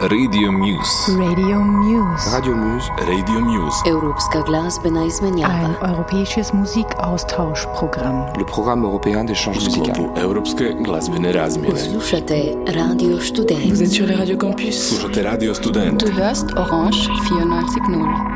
Radio 0.00 0.52
Muse. 0.52 1.10
Radio 1.16 1.64
Muse. 1.64 2.30
Radio 2.30 2.54
Muse. 2.54 2.90
Radio 2.98 3.40
Muse. 3.40 3.82
Europska 3.86 4.42
glazbena 4.42 5.04
izmenjava. 5.04 5.54
Ein 5.54 5.74
europäisches 5.90 6.52
Musikaustauschprogramm. 6.52 8.26
Le 8.38 8.44
programme 8.44 8.84
européen 8.84 9.24
d'échange 9.24 9.64
musical. 9.64 10.10
Europske 10.22 10.76
glazbene 10.84 11.32
razmjene. 11.32 11.78
Slušate 11.78 12.54
Radio 12.66 13.20
Student. 13.20 13.70
Vous 13.70 13.82
êtes 13.82 13.92
sur 13.92 14.06
les 14.06 14.16
radios 14.16 14.38
campus. 14.38 14.88
Slušate 14.88 15.22
Radio 15.22 15.54
Student. 15.54 16.04
Du 16.04 16.12
hörst 16.12 16.46
Orange 16.56 17.08
94.0. 17.08 18.35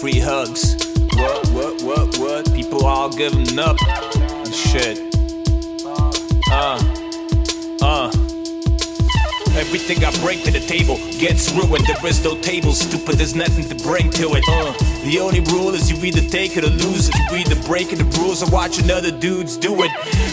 free 0.00 0.20
hugs. 0.20 0.76
What, 1.14 1.48
what, 1.48 1.82
what, 1.82 2.18
what? 2.18 2.54
People 2.54 2.86
all 2.86 3.10
giving 3.10 3.58
up. 3.58 3.76
and 4.14 4.54
Shit. 4.54 5.07
Everything 9.78 10.04
I 10.04 10.10
bring 10.18 10.42
to 10.42 10.50
the 10.50 10.58
table 10.58 10.98
gets 11.22 11.52
ruined. 11.54 11.86
There 11.86 12.04
is 12.10 12.24
no 12.24 12.34
table, 12.42 12.72
stupid, 12.72 13.14
there's 13.14 13.36
nothing 13.36 13.62
to 13.70 13.76
bring 13.86 14.10
to 14.18 14.34
it. 14.34 14.42
Uh, 14.50 14.74
the 15.06 15.20
only 15.22 15.38
rule 15.54 15.70
is 15.70 15.86
you 15.86 15.94
either 16.02 16.20
take 16.20 16.56
it 16.56 16.64
or 16.64 16.74
lose 16.82 17.08
it. 17.08 17.14
You 17.30 17.46
either 17.46 17.54
breaking 17.62 17.98
the 18.02 18.08
rules 18.18 18.42
or 18.42 18.50
watching 18.50 18.90
other 18.90 19.12
dudes 19.12 19.56
do 19.56 19.70
it. 19.86 19.92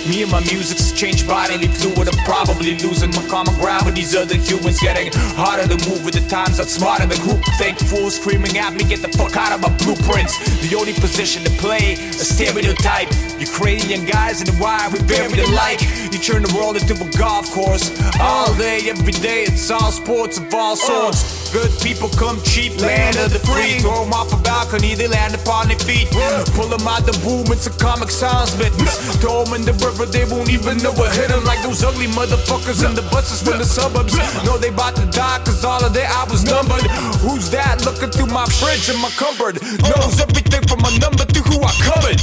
Me 0.10 0.24
and 0.24 0.32
my 0.32 0.42
music's 0.50 0.92
changed 0.98 1.28
bodily 1.28 1.68
fluid. 1.68 2.10
I'm 2.10 2.18
probably 2.26 2.74
losing 2.82 3.14
my 3.14 3.22
common 3.30 3.54
ground 3.62 3.86
with 3.86 3.94
these 3.94 4.16
other 4.16 4.34
humans. 4.34 4.82
Getting 4.82 5.14
harder 5.38 5.70
to 5.70 5.78
move 5.88 6.04
with 6.04 6.18
the 6.18 6.26
times. 6.28 6.60
I'm 6.60 6.66
smart 6.66 7.06
in 7.06 7.10
the 7.10 7.22
group. 7.22 7.38
Think 7.62 7.78
fools 7.78 8.18
screaming 8.18 8.58
at 8.58 8.74
me, 8.74 8.84
get 8.84 9.06
the 9.06 9.14
fuck 9.14 9.38
out 9.38 9.54
of 9.54 9.62
my 9.62 9.70
blueprints. 9.86 10.42
The 10.66 10.74
only 10.74 10.98
position 10.98 11.46
to 11.46 11.52
play, 11.62 11.94
a 11.94 12.26
stereotype. 12.26 13.14
Ukrainian 13.38 14.10
guys 14.10 14.42
in 14.42 14.50
the 14.50 14.58
wire, 14.58 14.90
we 14.90 15.06
bury 15.06 15.38
alike. 15.38 15.86
You 16.02 16.05
turn 16.26 16.42
the 16.42 16.50
world 16.58 16.74
into 16.74 16.98
a 16.98 17.10
golf 17.22 17.46
course. 17.54 17.94
All 18.20 18.50
day, 18.58 18.90
every 18.90 19.14
day, 19.14 19.46
it's 19.46 19.70
all 19.70 19.92
sports 19.92 20.40
of 20.40 20.52
all 20.52 20.74
uh. 20.74 20.76
sorts. 20.76 21.54
Good 21.54 21.70
people 21.86 22.10
come 22.18 22.42
cheap, 22.42 22.82
land 22.82 23.16
of 23.18 23.32
the 23.32 23.38
free. 23.46 23.78
Throw 23.78 24.02
'em 24.02 24.12
off 24.12 24.34
a 24.34 24.38
balcony, 24.42 24.96
they 24.96 25.08
land 25.08 25.36
upon 25.36 25.68
their 25.70 25.78
feet. 25.78 26.10
Pull 26.58 26.74
'em 26.74 26.88
out 26.88 27.06
the 27.06 27.14
boom, 27.22 27.46
it's 27.54 27.68
a 27.68 27.74
comic 27.78 28.10
sans 28.10 28.58
mittens. 28.58 28.90
Throw 29.22 29.44
'em 29.44 29.54
in 29.54 29.64
the 29.70 29.74
river, 29.86 30.06
they 30.06 30.26
won't 30.26 30.50
even 30.50 30.78
know 30.82 30.94
what 30.98 31.14
hit 31.14 31.30
'em. 31.30 31.46
Like 31.46 31.62
those 31.62 31.84
ugly 31.84 32.08
motherfuckers 32.08 32.82
in 32.82 32.96
the 32.96 33.06
buses 33.14 33.44
from 33.46 33.60
the 33.60 33.66
suburbs. 33.66 34.18
Know 34.44 34.58
they 34.58 34.70
about 34.70 34.96
to 34.96 35.06
die, 35.06 35.40
cause 35.46 35.64
all 35.64 35.84
of 35.86 35.94
their 35.94 36.10
hours 36.10 36.44
numbered. 36.44 36.90
Who's 37.22 37.52
that 37.52 37.86
looking 37.86 38.10
through 38.10 38.34
my 38.34 38.46
fridge 38.60 38.90
and 38.90 39.00
my 39.00 39.12
cupboard? 39.12 39.62
Knows 39.62 40.20
everything 40.20 40.66
from 40.68 40.82
my 40.82 40.94
number 40.98 41.26
to 41.26 41.40
who 41.50 41.62
I 41.62 41.74
covered. 41.86 42.20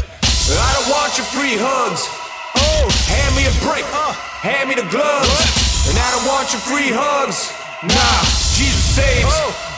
I 0.50 0.70
don't 0.74 0.88
want 0.90 1.16
your 1.16 1.26
free 1.26 1.56
hugs. 1.56 2.21
Oh, 2.56 2.84
hand 3.08 3.32
me 3.36 3.46
a 3.48 3.54
break. 3.64 3.84
Uh, 3.92 4.12
hand 4.44 4.68
me 4.68 4.74
the 4.74 4.86
gloves. 4.90 5.88
And 5.88 5.98
I 5.98 6.08
don't 6.14 6.26
want 6.28 6.52
your 6.52 6.62
free 6.62 6.90
hugs. 6.92 7.50
Nah, 7.82 8.20
Jesus 8.54 8.94
saves. 8.94 9.26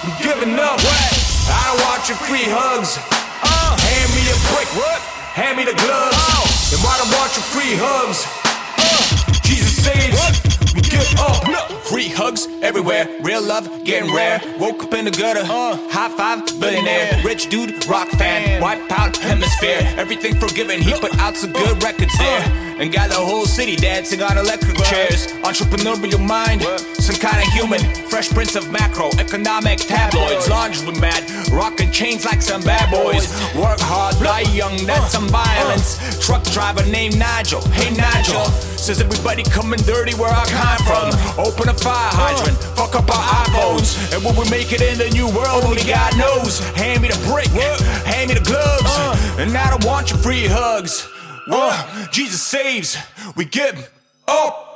I'm 0.05 0.13
giving 0.21 0.59
up. 0.59 0.77
I 0.79 1.63
don't 1.73 1.81
want 1.89 2.05
your 2.09 2.19
free 2.29 2.45
hugs. 2.45 3.01
Uh, 3.41 3.73
hand 3.79 4.11
me 4.13 4.23
a 4.29 4.37
break. 4.53 4.69
What? 4.77 5.01
Hand 5.33 5.57
me 5.57 5.65
the 5.65 5.77
gloves. 5.77 6.73
And 6.73 6.81
I 6.85 6.95
don't 7.01 7.13
want 7.17 7.31
your 7.33 7.47
free 7.55 7.75
hugs. 7.81 8.29
Uh, 8.77 9.41
Jesus 9.41 9.73
saves. 9.85 10.21
We 10.44 10.44
Oh, 11.19 11.41
up. 11.55 11.71
Free 11.87 12.09
hugs 12.09 12.49
everywhere. 12.63 13.09
Real 13.21 13.43
love 13.43 13.69
getting 13.85 14.15
rare. 14.15 14.41
Woke 14.59 14.85
up 14.85 14.95
in 14.95 15.05
the 15.05 15.11
gutter. 15.11 15.41
Uh. 15.43 15.77
High 15.91 16.09
five, 16.17 16.47
billionaire. 16.61 17.21
Rich 17.25 17.49
dude, 17.49 17.87
rock 17.87 18.09
fan. 18.09 18.61
Wipe 18.61 18.91
out 18.91 19.17
hemisphere. 19.17 19.81
Everything 19.97 20.35
forgiven. 20.37 20.81
He 20.81 20.93
put 20.93 21.17
out 21.19 21.37
some 21.37 21.53
good 21.53 21.83
records 21.83 22.17
there. 22.19 22.41
Uh. 22.41 22.81
And 22.81 22.93
got 22.93 23.11
the 23.11 23.17
whole 23.17 23.47
city 23.47 23.77
dancing 23.77 24.23
on 24.23 24.37
electric 24.39 24.77
chairs. 24.85 25.27
Uh. 25.27 25.49
Entrepreneurial 25.51 26.27
mind, 26.27 26.63
some 27.05 27.21
kind 27.21 27.37
of 27.37 27.53
human. 27.53 27.81
Fresh 28.09 28.31
prince 28.31 28.57
of 28.57 28.65
macroeconomic 28.73 29.87
tabloids. 29.87 30.49
Laundry 30.49 30.99
mad, 30.99 31.23
rocking 31.53 31.91
chains 31.91 32.25
like 32.25 32.41
some 32.41 32.63
bad 32.63 32.91
boys. 32.91 33.29
Work 33.55 33.79
hard, 33.81 34.17
die 34.25 34.49
young, 34.57 34.75
that's 34.87 35.13
some 35.13 35.29
violence. 35.29 36.01
Truck 36.25 36.43
driver 36.45 36.85
named 36.87 37.19
Nigel. 37.19 37.61
Hey 37.77 37.95
Nigel, 37.95 38.47
says 38.81 39.03
everybody 39.03 39.43
coming 39.43 39.81
dirty 39.81 40.15
where 40.15 40.33
I 40.33 40.49
come 40.49 40.81
from. 40.89 41.45
Open 41.45 41.69
a 41.69 41.75
fire 41.75 42.09
hydrant, 42.17 42.57
fuck 42.73 42.95
up 42.97 43.05
our 43.13 43.25
iPhones. 43.45 44.01
And 44.15 44.25
when 44.25 44.35
we 44.37 44.49
make 44.49 44.73
it 44.73 44.81
in 44.81 44.97
the 44.97 45.11
new 45.11 45.29
world, 45.29 45.65
only 45.65 45.85
God 45.85 46.17
knows. 46.17 46.61
Hand 46.73 47.03
me 47.03 47.09
the 47.09 47.21
brick, 47.29 47.53
hand 48.09 48.29
me 48.29 48.35
the 48.35 48.45
gloves. 48.45 48.97
And 49.39 49.55
I 49.55 49.69
don't 49.69 49.85
want 49.85 50.09
your 50.09 50.19
free 50.21 50.47
hugs. 50.47 51.07
Uh, 51.51 52.09
Jesus 52.11 52.41
saves, 52.41 52.97
we 53.37 53.45
give 53.45 53.91
up. 54.27 54.74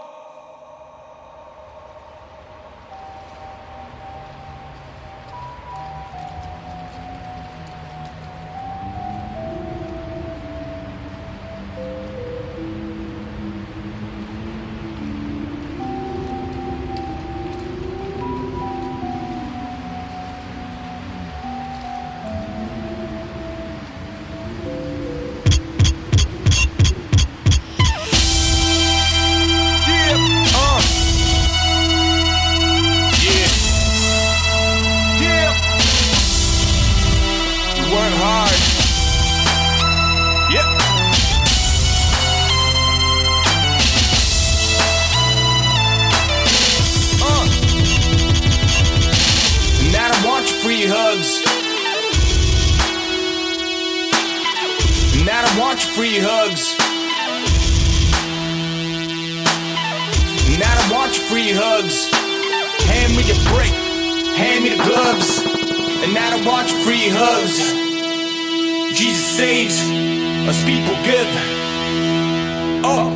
Free 61.28 61.52
hugs. 61.52 62.08
Hand 62.88 63.12
me 63.14 63.22
the 63.22 63.36
break, 63.52 63.72
hand 64.40 64.64
me 64.64 64.70
the 64.70 64.82
gloves. 64.82 65.44
And 66.02 66.14
don't 66.14 66.44
want 66.46 66.70
your 66.70 66.80
free 66.80 67.08
hugs. 67.10 67.58
Jesus 68.98 69.26
saves, 69.36 69.78
us 70.48 70.64
people. 70.64 70.94
Oh. 72.82 73.12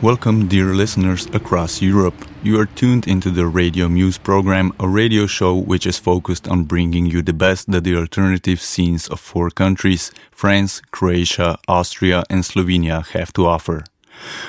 Welcome, 0.00 0.46
dear 0.46 0.66
listeners 0.66 1.26
across 1.32 1.82
Europe. 1.82 2.14
You 2.44 2.60
are 2.60 2.66
tuned 2.66 3.08
into 3.08 3.30
the 3.30 3.46
Radio 3.46 3.88
Muse 3.88 4.18
program, 4.18 4.72
a 4.78 4.86
radio 4.86 5.26
show 5.26 5.56
which 5.56 5.84
is 5.84 5.98
focused 5.98 6.46
on 6.46 6.64
bringing 6.64 7.06
you 7.06 7.22
the 7.22 7.32
best 7.32 7.72
that 7.72 7.82
the 7.82 7.96
alternative 7.96 8.60
scenes 8.60 9.08
of 9.08 9.18
four 9.18 9.50
countries 9.50 10.12
France, 10.30 10.80
Croatia, 10.92 11.58
Austria, 11.66 12.22
and 12.30 12.44
Slovenia 12.44 13.04
have 13.08 13.32
to 13.32 13.46
offer. 13.46 13.82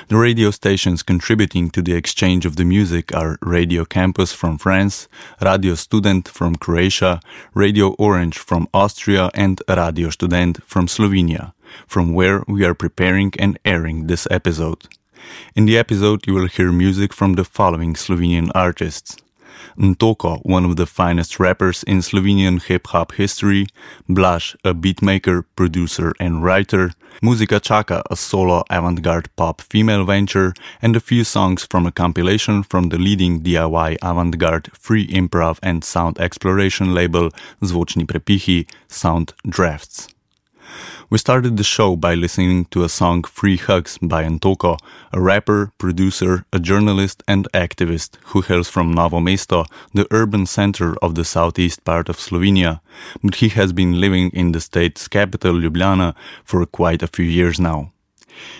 The 0.08 0.16
radio 0.16 0.50
stations 0.50 1.02
contributing 1.02 1.70
to 1.70 1.82
the 1.82 1.94
exchange 1.94 2.46
of 2.46 2.56
the 2.56 2.64
music 2.64 3.14
are 3.14 3.38
Radio 3.42 3.84
Campus 3.84 4.32
from 4.32 4.58
France, 4.58 5.08
Radio 5.42 5.74
Student 5.74 6.28
from 6.28 6.56
Croatia, 6.56 7.20
Radio 7.54 7.94
Orange 7.98 8.38
from 8.38 8.68
Austria, 8.72 9.30
and 9.34 9.60
Radio 9.68 10.10
Student 10.10 10.62
from 10.64 10.86
Slovenia, 10.86 11.52
from 11.86 12.14
where 12.14 12.44
we 12.46 12.64
are 12.64 12.74
preparing 12.74 13.32
and 13.38 13.58
airing 13.64 14.06
this 14.06 14.26
episode. 14.30 14.86
In 15.54 15.66
the 15.66 15.76
episode, 15.76 16.26
you 16.26 16.34
will 16.34 16.46
hear 16.46 16.70
music 16.70 17.12
from 17.12 17.34
the 17.34 17.44
following 17.44 17.94
Slovenian 17.94 18.50
artists. 18.54 19.16
Ntoko, 19.78 20.40
one 20.44 20.64
of 20.64 20.76
the 20.76 20.86
finest 20.86 21.38
rappers 21.38 21.82
in 21.82 21.98
Slovenian 21.98 22.62
hip 22.62 22.88
hop 22.88 23.12
history, 23.12 23.66
Blaž, 24.08 24.56
a 24.64 24.74
beatmaker, 24.74 25.44
producer, 25.54 26.12
and 26.18 26.42
writer, 26.42 26.92
Muzika 27.22 27.60
Chaka, 27.60 28.02
a 28.10 28.16
solo 28.16 28.64
avant 28.70 29.02
garde 29.02 29.28
pop 29.36 29.60
female 29.60 30.04
venture, 30.04 30.54
and 30.82 30.96
a 30.96 31.00
few 31.00 31.24
songs 31.24 31.64
from 31.64 31.86
a 31.86 31.92
compilation 31.92 32.62
from 32.62 32.90
the 32.90 32.98
leading 32.98 33.40
DIY 33.40 33.96
avant 34.02 34.38
garde 34.38 34.70
free 34.74 35.06
improv 35.08 35.58
and 35.62 35.84
sound 35.84 36.18
exploration 36.18 36.94
label 36.94 37.30
Zvočni 37.62 38.04
Prepihi, 38.06 38.68
Sound 38.88 39.32
Drafts. 39.48 40.15
We 41.08 41.18
started 41.18 41.56
the 41.56 41.64
show 41.64 41.96
by 41.96 42.14
listening 42.14 42.64
to 42.66 42.82
a 42.82 42.88
song 42.88 43.22
Free 43.22 43.56
Hugs 43.56 43.98
by 44.02 44.24
Ntoko, 44.24 44.78
a 45.12 45.20
rapper, 45.20 45.72
producer, 45.78 46.44
a 46.52 46.58
journalist, 46.58 47.22
and 47.28 47.46
activist 47.54 48.16
who 48.26 48.40
hails 48.40 48.68
from 48.68 48.92
Novo 48.92 49.20
Mesto, 49.20 49.66
the 49.94 50.08
urban 50.10 50.46
center 50.46 50.96
of 51.02 51.14
the 51.14 51.24
southeast 51.24 51.84
part 51.84 52.08
of 52.08 52.16
Slovenia, 52.18 52.80
but 53.22 53.36
he 53.36 53.50
has 53.50 53.72
been 53.72 54.00
living 54.00 54.30
in 54.30 54.52
the 54.52 54.60
state's 54.60 55.06
capital, 55.06 55.54
Ljubljana, 55.54 56.14
for 56.44 56.66
quite 56.66 57.02
a 57.02 57.06
few 57.06 57.24
years 57.24 57.60
now. 57.60 57.92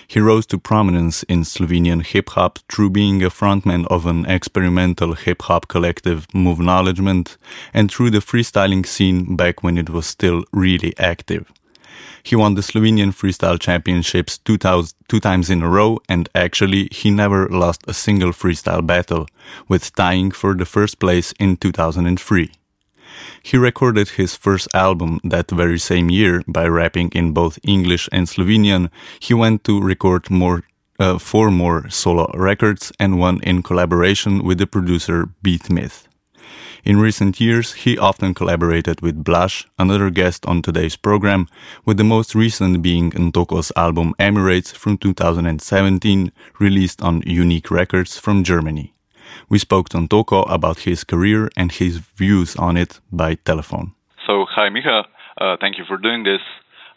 He 0.06 0.20
rose 0.20 0.46
to 0.46 0.58
prominence 0.58 1.22
in 1.24 1.42
Slovenian 1.42 2.02
hip 2.04 2.30
hop 2.30 2.60
through 2.70 2.90
being 2.90 3.22
a 3.22 3.30
frontman 3.30 3.86
of 3.88 4.06
an 4.06 4.24
experimental 4.26 5.14
hip 5.14 5.42
hop 5.42 5.68
collective 5.68 6.26
Move 6.32 6.60
Knowledgement 6.60 7.36
and 7.74 7.90
through 7.90 8.10
the 8.10 8.20
freestyling 8.20 8.86
scene 8.86 9.36
back 9.36 9.62
when 9.62 9.76
it 9.76 9.90
was 9.90 10.06
still 10.06 10.44
really 10.52 10.94
active. 10.98 11.52
He 12.26 12.34
won 12.34 12.54
the 12.54 12.60
Slovenian 12.60 13.12
Freestyle 13.12 13.56
Championships 13.56 14.38
two, 14.38 14.58
two, 14.58 15.20
times 15.20 15.48
in 15.48 15.62
a 15.62 15.68
row, 15.68 16.00
and 16.08 16.28
actually, 16.34 16.88
he 16.90 17.08
never 17.08 17.48
lost 17.48 17.84
a 17.86 17.94
single 17.94 18.32
freestyle 18.32 18.84
battle, 18.84 19.28
with 19.68 19.94
tying 19.94 20.32
for 20.32 20.52
the 20.54 20.64
first 20.64 20.98
place 20.98 21.30
in 21.38 21.56
2003. 21.56 22.50
He 23.44 23.56
recorded 23.56 24.08
his 24.08 24.34
first 24.34 24.66
album 24.74 25.20
that 25.22 25.52
very 25.52 25.78
same 25.78 26.10
year 26.10 26.42
by 26.48 26.66
rapping 26.66 27.10
in 27.10 27.30
both 27.30 27.60
English 27.62 28.08
and 28.10 28.26
Slovenian. 28.26 28.90
He 29.20 29.32
went 29.32 29.62
to 29.62 29.80
record 29.80 30.28
more 30.28 30.64
uh, 30.98 31.18
four 31.18 31.52
more 31.52 31.88
solo 31.90 32.28
records 32.34 32.90
and 32.98 33.20
one 33.20 33.38
in 33.44 33.62
collaboration 33.62 34.42
with 34.42 34.58
the 34.58 34.66
producer 34.66 35.28
Beat 35.42 35.70
Myth. 35.70 36.05
In 36.84 36.98
recent 36.98 37.40
years, 37.40 37.72
he 37.72 37.98
often 37.98 38.34
collaborated 38.34 39.00
with 39.00 39.24
Blaž, 39.24 39.66
another 39.78 40.10
guest 40.10 40.46
on 40.46 40.62
today's 40.62 40.96
program, 40.96 41.48
with 41.84 41.96
the 41.96 42.04
most 42.04 42.34
recent 42.34 42.82
being 42.82 43.10
Ntoko's 43.10 43.72
album 43.76 44.14
Emirates 44.18 44.72
from 44.74 44.98
2017, 44.98 46.32
released 46.60 47.02
on 47.02 47.22
Unique 47.26 47.70
Records 47.70 48.18
from 48.18 48.44
Germany. 48.44 48.92
We 49.48 49.58
spoke 49.58 49.88
to 49.90 49.98
Ntoko 49.98 50.50
about 50.50 50.80
his 50.80 51.04
career 51.04 51.50
and 51.56 51.72
his 51.72 51.98
views 51.98 52.56
on 52.56 52.76
it 52.76 53.00
by 53.12 53.34
telephone. 53.34 53.92
So, 54.26 54.46
hi, 54.48 54.68
Micha. 54.68 55.04
Uh, 55.40 55.56
thank 55.60 55.78
you 55.78 55.84
for 55.86 55.96
doing 55.98 56.24
this. 56.24 56.40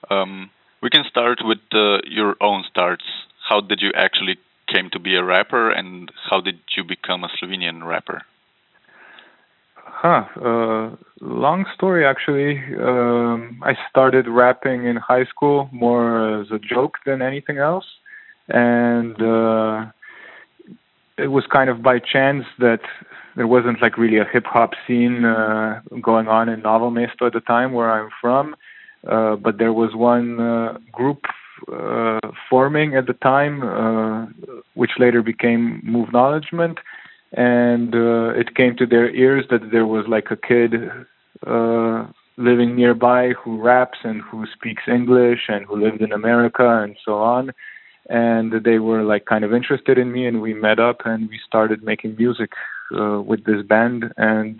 Um, 0.10 0.50
we 0.81 0.90
can 0.90 1.04
start 1.10 1.40
with 1.44 1.60
uh, 1.74 2.00
your 2.06 2.36
own 2.42 2.63
starts. 2.69 3.04
How 3.48 3.62
did 3.62 3.81
you 3.81 3.92
actually 3.96 4.38
came 4.68 4.90
to 4.92 5.00
be 5.00 5.16
a 5.16 5.24
rapper, 5.24 5.72
and 5.72 6.12
how 6.30 6.42
did 6.42 6.60
you 6.78 6.84
become 6.84 7.24
a 7.24 7.30
Slovenian 7.30 7.86
rapper? 7.86 8.22
Huh. 9.91 10.24
Uh, 10.36 10.95
long 11.19 11.65
story, 11.74 12.06
actually. 12.06 12.57
Um, 12.80 13.62
I 13.63 13.74
started 13.89 14.27
rapping 14.27 14.86
in 14.86 14.95
high 14.95 15.25
school 15.25 15.69
more 15.71 16.41
as 16.41 16.47
a 16.51 16.59
joke 16.59 16.97
than 17.06 17.21
anything 17.21 17.57
else. 17.57 17.86
And 18.47 19.21
uh, 19.21 19.86
it 21.18 21.27
was 21.27 21.45
kind 21.51 21.69
of 21.69 21.83
by 21.83 22.00
chance 22.00 22.45
that 22.59 22.80
there 23.36 23.47
wasn't 23.47 23.81
like 23.81 23.97
really 23.97 24.18
a 24.18 24.25
hip 24.25 24.45
hop 24.45 24.71
scene 24.88 25.25
uh, 25.25 25.81
going 26.01 26.27
on 26.27 26.50
in 26.50 26.62
Novo 26.62 26.89
Mesto 26.89 27.27
at 27.27 27.33
the 27.33 27.41
time 27.41 27.74
where 27.74 27.91
I'm 27.91 28.09
from. 28.21 28.56
Uh, 29.07 29.36
but 29.36 29.57
there 29.57 29.74
was 29.74 29.95
one 29.95 30.39
uh, 30.39 30.77
group 30.91 31.24
uh, 31.71 32.19
forming 32.50 32.95
at 32.95 33.07
the 33.07 33.13
time, 33.13 33.63
uh, 33.63 34.25
which 34.74 34.91
later 34.97 35.21
became 35.21 35.81
Move 35.83 36.12
Knowledgement 36.12 36.80
and 37.34 37.94
uh, 37.94 38.30
it 38.30 38.56
came 38.56 38.76
to 38.78 38.86
their 38.86 39.10
ears 39.10 39.46
that 39.50 39.72
there 39.72 39.86
was 39.86 40.08
like 40.08 40.31
a 40.31 40.36
kid 40.36 40.90
uh, 41.46 42.08
living 42.38 42.76
nearby 42.76 43.30
who 43.34 43.62
raps 43.62 44.00
and 44.04 44.22
who 44.22 44.46
speaks 44.48 44.84
English 44.88 45.42
and 45.48 45.66
who 45.66 45.76
lived 45.76 46.02
in 46.02 46.12
America 46.12 46.81
and 46.84 46.96
so 47.04 47.16
on. 47.16 47.52
And 48.10 48.64
they 48.64 48.80
were 48.80 49.04
like 49.04 49.26
kind 49.26 49.44
of 49.44 49.54
interested 49.54 50.00
in 50.00 50.12
me, 50.12 50.26
and 50.26 50.42
we 50.42 50.56
met 50.56 50.80
up 50.80 51.06
and 51.06 51.30
we 51.30 51.40
started 51.46 51.84
making 51.84 52.16
music 52.18 52.54
uh, 53.00 53.22
with 53.22 53.44
this 53.44 53.62
band. 53.64 54.12
And 54.18 54.60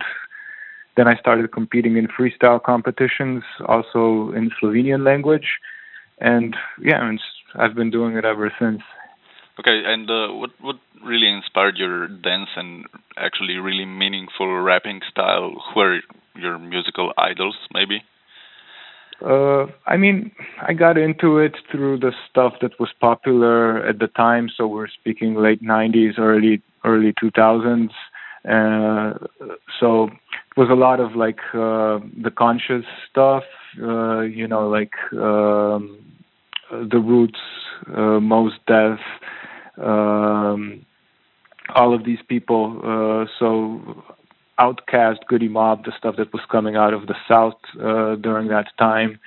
then 0.96 1.08
I 1.08 1.16
started 1.16 1.50
competing 1.50 1.96
in 1.96 2.06
freestyle 2.06 2.62
competitions, 2.62 3.42
also 3.66 4.30
in 4.32 4.52
Slovenian 4.62 5.04
language. 5.04 5.58
And 6.18 6.54
yeah, 6.80 7.08
and 7.08 7.20
I've 7.56 7.74
been 7.74 7.90
doing 7.90 8.16
it 8.16 8.24
ever 8.24 8.52
since. 8.60 8.82
Okay, 9.58 9.82
and 9.84 10.08
uh, 10.10 10.28
what 10.28 10.50
what 10.60 10.76
really 11.04 11.28
inspired 11.28 11.76
your 11.76 12.08
dance 12.08 12.48
and 12.56 12.86
actually 13.16 13.56
really 13.56 13.84
meaningful 13.84 14.48
rapping 14.60 15.00
style? 15.10 15.52
Who 15.74 15.80
are 15.80 16.00
your 16.36 16.58
musical 16.58 17.12
idols, 17.18 17.56
maybe? 17.74 18.02
Uh, 19.24 19.66
I 19.86 19.96
mean, 19.98 20.32
I 20.66 20.72
got 20.72 20.96
into 20.96 21.38
it 21.38 21.54
through 21.70 21.98
the 21.98 22.12
stuff 22.30 22.54
that 22.62 22.80
was 22.80 22.88
popular 23.00 23.86
at 23.86 23.98
the 23.98 24.06
time. 24.06 24.48
So 24.56 24.66
we're 24.66 24.88
speaking 24.88 25.34
late 25.34 25.62
'90s, 25.62 26.18
early 26.18 26.62
early 26.84 27.12
2000s. 27.22 27.90
Uh, 28.48 29.18
so 29.78 30.04
it 30.04 30.56
was 30.56 30.70
a 30.70 30.74
lot 30.74 31.00
of 31.00 31.14
like 31.14 31.40
uh, 31.52 32.00
the 32.22 32.32
conscious 32.34 32.84
stuff, 33.10 33.44
uh, 33.82 34.20
you 34.20 34.48
know, 34.48 34.66
like 34.68 34.94
um, 35.12 35.98
the 36.70 36.98
Roots, 36.98 37.38
uh, 37.96 38.20
Def, 38.66 39.00
um, 39.82 40.84
all 41.74 41.94
of 41.94 42.04
these 42.04 42.18
people. 42.28 42.80
Uh, 42.82 43.26
so 43.38 44.04
OutKast, 44.58 45.18
Goodie 45.28 45.48
Mob, 45.48 45.84
the 45.84 45.92
stuff 45.96 46.16
that 46.16 46.32
was 46.32 46.42
coming 46.50 46.76
out 46.76 46.92
of 46.92 47.06
the 47.06 47.14
South 47.28 47.58
uh, 47.80 48.16
during 48.16 48.48
that 48.48 48.66
time. 48.78 49.18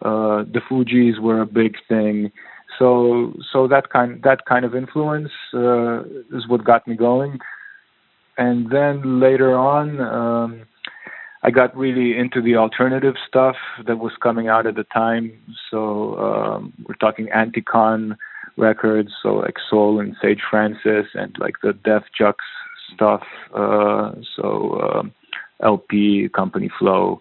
Uh, 0.00 0.42
the 0.42 0.60
Fugees 0.68 1.20
were 1.20 1.40
a 1.40 1.46
big 1.46 1.76
thing. 1.88 2.32
So 2.78 3.34
so 3.52 3.68
that 3.68 3.90
kind 3.90 4.22
that 4.22 4.44
kind 4.46 4.64
of 4.64 4.74
influence 4.74 5.30
uh, 5.54 6.00
is 6.32 6.48
what 6.48 6.64
got 6.64 6.88
me 6.88 6.96
going. 6.96 7.38
And 8.38 8.70
then 8.70 9.20
later 9.20 9.54
on, 9.54 10.00
um, 10.00 10.62
I 11.44 11.50
got 11.50 11.76
really 11.76 12.16
into 12.16 12.40
the 12.40 12.56
alternative 12.56 13.14
stuff 13.26 13.56
that 13.86 13.98
was 13.98 14.12
coming 14.22 14.48
out 14.48 14.66
at 14.66 14.76
the 14.76 14.84
time. 14.84 15.32
So 15.70 16.16
um, 16.18 16.72
we're 16.86 16.94
talking 16.94 17.26
Anticon, 17.28 18.16
records, 18.56 19.10
so 19.22 19.34
like 19.36 19.56
Sole 19.68 19.98
and 19.98 20.16
Sage 20.22 20.42
Francis, 20.48 21.06
and 21.14 21.34
like 21.38 21.56
the 21.62 21.72
Def 21.72 22.04
Jux 22.18 22.34
stuff. 22.94 23.22
Uh, 23.54 24.12
so 24.36 24.80
um, 24.80 25.12
El-P, 25.62 26.28
Company 26.34 26.70
Flow, 26.78 27.20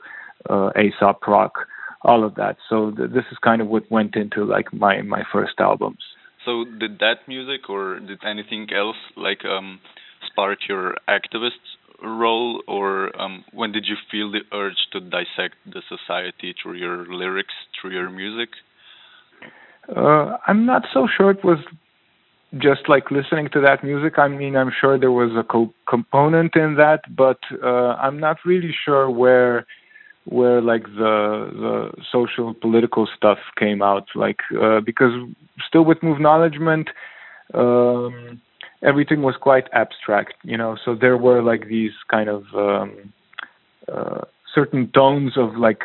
uh, 0.50 0.72
Aesop 0.78 1.26
Rock, 1.28 1.68
all 2.04 2.24
of 2.24 2.36
that. 2.36 2.58
So 2.70 2.92
th- 2.92 3.12
this 3.12 3.26
is 3.32 3.38
kind 3.40 3.62
of 3.62 3.68
what 3.68 3.90
went 3.90 4.16
into 4.16 4.44
like 4.46 4.74
my 4.74 5.02
my 5.02 5.24
first 5.32 5.54
albums. 5.60 6.04
So 6.46 6.66
did 6.66 7.00
that 7.00 7.28
music 7.28 7.70
or 7.70 8.00
did 8.00 8.24
anything 8.24 8.68
else 8.74 8.98
like 9.16 9.46
um, 9.46 9.80
spark 10.28 10.60
your 10.68 10.98
activist 11.08 11.62
role, 12.04 12.62
or 12.68 13.16
um, 13.20 13.44
when 13.54 13.72
did 13.72 13.86
you 13.88 13.96
feel 14.10 14.32
the 14.32 14.42
urge 14.54 14.88
to 14.94 15.00
dissect 15.00 15.56
the 15.66 15.82
society 15.88 16.56
through 16.62 16.76
your 16.76 17.06
lyrics, 17.06 17.54
through 17.80 17.92
your 17.92 18.10
music? 18.10 18.50
Uh, 19.96 20.38
I'm 20.48 20.66
not 20.66 20.84
so 20.94 21.08
sure 21.08 21.32
it 21.32 21.44
was 21.44 21.60
just 22.58 22.90
like 22.90 23.12
listening 23.12 23.50
to 23.54 23.62
that 23.62 23.84
music. 23.84 24.20
I 24.20 24.28
mean, 24.28 24.56
I'm 24.56 24.72
sure 24.80 24.98
there 25.00 25.12
was 25.12 25.32
a 25.38 25.44
co- 25.44 25.74
component 25.88 26.56
in 26.56 26.76
that, 26.76 27.02
but 27.16 27.40
uh, 27.64 27.96
I'm 27.96 28.20
not 28.20 28.38
really 28.46 28.76
sure 28.86 29.10
where 29.10 29.66
where 30.26 30.62
like 30.62 30.84
the 30.84 31.50
the 31.54 32.04
social 32.12 32.54
political 32.54 33.08
stuff 33.16 33.40
came 33.58 33.82
out. 33.82 34.08
Like 34.16 34.40
uh, 34.62 34.82
because 34.82 35.14
still 35.68 35.84
with 35.84 36.04
Move 36.04 36.20
Knowledgement, 36.20 36.90
um, 37.54 38.42
everything 38.84 39.22
was 39.22 39.36
quite 39.36 39.68
abstract, 39.74 40.34
you 40.44 40.58
know. 40.58 40.78
So 40.84 40.96
there 40.96 41.18
were 41.18 41.42
like 41.42 41.68
these 41.68 41.92
kind 42.10 42.30
of 42.30 42.46
um, 42.56 43.14
uh, 43.92 44.22
certain 44.54 44.92
tones 44.92 45.38
of 45.38 45.56
like 45.56 45.84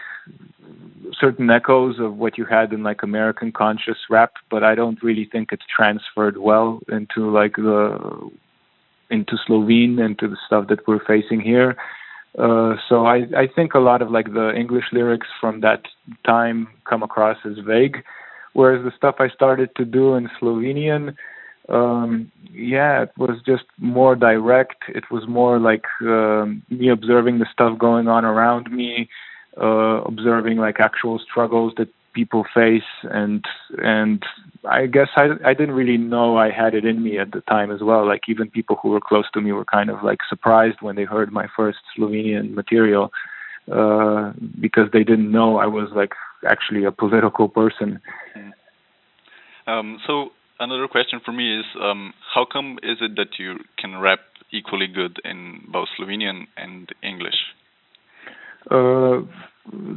certain 1.19 1.51
echoes 1.51 1.99
of 1.99 2.17
what 2.17 2.37
you 2.37 2.45
had 2.45 2.73
in 2.73 2.83
like 2.83 3.03
American 3.03 3.53
conscious 3.53 3.99
rap, 4.11 4.35
but 4.51 4.63
I 4.65 4.75
don't 4.75 5.03
really 5.03 5.25
think 5.25 5.53
it's 5.53 5.65
transferred 5.75 6.39
well 6.39 6.81
into 6.89 7.31
like 7.31 7.57
the 7.57 8.31
into 9.09 9.37
Slovene 9.47 9.99
and 10.01 10.19
to 10.19 10.29
the 10.29 10.37
stuff 10.47 10.67
that 10.69 10.87
we're 10.89 11.05
facing 11.05 11.41
here. 11.41 11.77
Uh, 12.39 12.75
so 12.89 13.07
I, 13.07 13.27
I 13.37 13.47
think 13.47 13.75
a 13.75 13.79
lot 13.79 14.03
of 14.03 14.11
like 14.11 14.35
the 14.35 14.55
English 14.55 14.87
lyrics 14.93 15.29
from 15.41 15.61
that 15.61 15.87
time 16.25 16.69
come 16.85 17.03
across 17.03 17.39
as 17.45 17.59
vague, 17.59 18.03
whereas 18.53 18.85
the 18.85 18.93
stuff 18.97 19.17
I 19.21 19.29
started 19.29 19.75
to 19.77 19.85
do 19.85 20.17
in 20.17 20.29
Slovenian, 20.41 21.15
um, 21.69 22.31
yeah, 22.53 23.03
it 23.03 23.13
was 23.19 23.39
just 23.45 23.65
more 23.79 24.17
direct. 24.17 24.85
It 24.89 25.05
was 25.11 25.27
more 25.29 25.59
like 25.59 25.85
um, 26.01 26.63
me 26.71 26.89
observing 26.89 27.39
the 27.39 27.47
stuff 27.53 27.79
going 27.79 28.09
on 28.09 28.25
around 28.25 28.71
me, 28.71 29.09
uh, 29.61 30.03
observing 30.05 30.59
like 30.59 30.81
actual 30.81 31.19
struggles 31.19 31.75
that 31.77 31.89
people 32.17 32.47
face 32.55 32.91
and 33.03 33.45
and 33.79 34.25
I 34.65 34.87
guess 34.87 35.09
I 35.17 35.29
I 35.45 35.53
didn't 35.53 35.75
really 35.75 35.99
know 35.99 36.39
I 36.39 36.51
had 36.51 36.75
it 36.75 36.85
in 36.87 37.03
me 37.03 37.19
at 37.19 37.33
the 37.33 37.43
time 37.43 37.71
as 37.71 37.83
well. 37.83 38.07
Like 38.07 38.23
even 38.29 38.51
people 38.51 38.77
who 38.83 38.89
were 38.89 39.01
close 39.01 39.27
to 39.35 39.41
me 39.41 39.53
were 39.53 39.67
kind 39.67 39.91
of 39.91 40.03
like 40.03 40.21
surprised 40.29 40.79
when 40.81 40.97
they 40.97 41.05
heard 41.05 41.31
my 41.31 41.47
first 41.55 41.79
Slovenian 41.97 42.55
material 42.55 43.13
uh, 43.71 44.33
because 44.61 44.89
they 44.93 45.05
didn't 45.05 45.31
know 45.31 45.59
I 45.59 45.67
was 45.67 45.91
like 45.95 46.15
actually 46.49 46.85
a 46.85 46.93
political 46.93 47.49
person. 47.49 48.01
Um, 49.67 50.01
so 50.07 50.31
another 50.61 50.89
question 50.89 51.21
for 51.25 51.33
me 51.33 51.59
is, 51.61 51.65
um, 51.81 52.13
how 52.35 52.47
come 52.51 52.79
is 52.83 52.99
it 53.01 53.17
that 53.17 53.39
you 53.39 53.57
can 53.79 53.99
rap 53.99 54.21
equally 54.53 54.87
good 54.87 55.19
in 55.25 55.63
both 55.71 55.89
Slovenian 55.99 56.47
and 56.57 56.89
English? 57.03 57.35
Uh, 58.71 59.21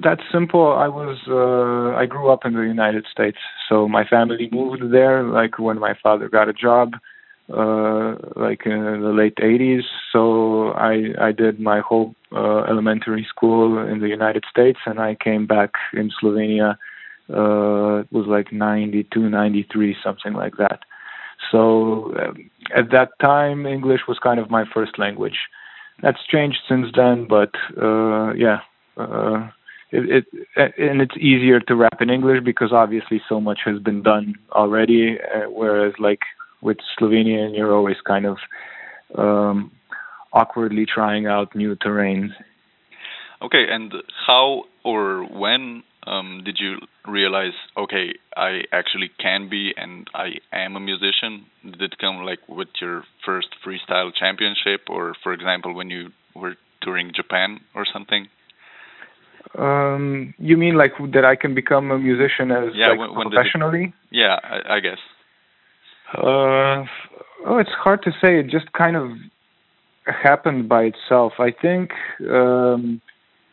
that's 0.04 0.22
simple. 0.32 0.74
I 0.74 0.88
was 0.88 1.18
uh, 1.28 1.98
I 1.98 2.06
grew 2.06 2.32
up 2.32 2.46
in 2.46 2.54
the 2.54 2.62
United 2.62 3.06
States, 3.12 3.38
so 3.68 3.88
my 3.88 4.06
family 4.06 4.50
moved 4.52 4.92
there. 4.92 5.24
Like 5.24 5.60
when 5.60 5.80
my 5.80 5.96
father 6.02 6.30
got 6.30 6.50
a 6.50 6.54
job, 6.54 6.94
uh, 7.52 8.16
like 8.36 8.66
in 8.66 9.02
the 9.02 9.14
late 9.16 9.36
80s. 9.38 9.84
So 10.12 10.70
I 10.74 11.14
I 11.20 11.32
did 11.32 11.60
my 11.60 11.80
whole 11.80 12.16
uh, 12.32 12.64
elementary 12.64 13.26
school 13.28 13.80
in 13.80 14.00
the 14.00 14.08
United 14.08 14.44
States, 14.50 14.80
and 14.86 15.00
I 15.00 15.16
came 15.16 15.48
back 15.48 15.72
in 15.94 16.12
Slovenia. 16.22 16.78
Uh, 17.30 18.02
it 18.02 18.12
was 18.12 18.26
like 18.28 18.52
92, 18.52 19.30
93, 19.30 19.96
something 20.04 20.34
like 20.34 20.58
that. 20.58 20.80
So 21.52 22.14
um, 22.20 22.50
at 22.76 22.92
that 22.92 23.10
time, 23.22 23.66
English 23.66 24.02
was 24.08 24.20
kind 24.20 24.40
of 24.40 24.50
my 24.50 24.66
first 24.74 24.98
language. 25.00 25.38
That's 26.02 26.26
changed 26.28 26.60
since 26.68 26.88
then, 26.96 27.28
but 27.28 27.52
uh, 27.82 28.34
yeah. 28.34 28.60
Uh, 28.98 29.50
it, 29.92 30.26
it 30.34 30.74
and 30.78 31.02
it's 31.02 31.18
easier 31.18 31.60
to 31.62 31.76
rap 31.76 32.02
in 32.02 32.10
English 32.10 32.44
because 32.44 32.72
obviously 32.72 33.22
so 33.28 33.42
much 33.42 33.60
has 33.66 33.80
been 33.80 34.04
done 34.04 34.36
already. 34.52 35.18
Uh, 35.20 35.50
whereas 35.50 35.94
like 36.00 36.22
with 36.62 36.78
Slovenian, 37.00 37.56
you're 37.56 37.74
always 37.74 37.98
kind 38.06 38.26
of 38.26 38.38
um, 39.18 39.72
awkwardly 40.32 40.86
trying 40.86 41.26
out 41.26 41.56
new 41.56 41.76
terrains. 41.76 42.30
Okay, 43.42 43.66
and 43.70 43.94
how 44.28 44.66
or 44.84 45.24
when 45.24 45.84
um, 46.08 46.42
did 46.46 46.58
you 46.60 46.78
realize? 47.08 47.54
Okay, 47.78 48.14
I 48.36 48.62
actually 48.72 49.12
can 49.20 49.50
be, 49.50 49.74
and 49.76 50.08
I 50.14 50.36
am 50.54 50.76
a 50.76 50.80
musician. 50.80 51.46
Did 51.64 51.82
it 51.82 51.98
come 52.00 52.24
like 52.24 52.40
with 52.48 52.70
your 52.82 53.04
first 53.26 53.50
freestyle 53.66 54.12
championship, 54.18 54.82
or 54.90 55.14
for 55.24 55.34
example, 55.34 55.74
when 55.74 55.90
you 55.90 56.10
were 56.36 56.56
touring 56.82 57.12
Japan 57.14 57.60
or 57.76 57.86
something? 57.92 58.28
Um, 59.58 60.34
you 60.38 60.58
mean 60.58 60.76
like 60.76 60.94
that 61.14 61.26
I 61.26 61.36
can 61.36 61.54
become 61.54 61.92
a 61.92 62.00
musician 62.00 62.52
as 62.52 62.70
yeah, 62.76 62.90
like 62.90 63.00
when, 63.00 63.16
when 63.16 63.30
professionally? 63.32 63.84
It, 63.86 63.94
yeah, 64.12 64.38
I, 64.42 64.76
I 64.76 64.80
guess. 64.80 65.00
Uh, 66.14 66.86
oh, 67.46 67.58
it's 67.58 67.70
hard 67.78 68.04
to 68.04 68.12
say. 68.24 68.40
It 68.40 68.48
just 68.48 68.72
kind 68.74 68.96
of 68.96 69.12
happened 70.06 70.70
by 70.70 70.84
itself. 70.84 71.34
I 71.40 71.52
think. 71.52 71.92
Um, 72.22 73.02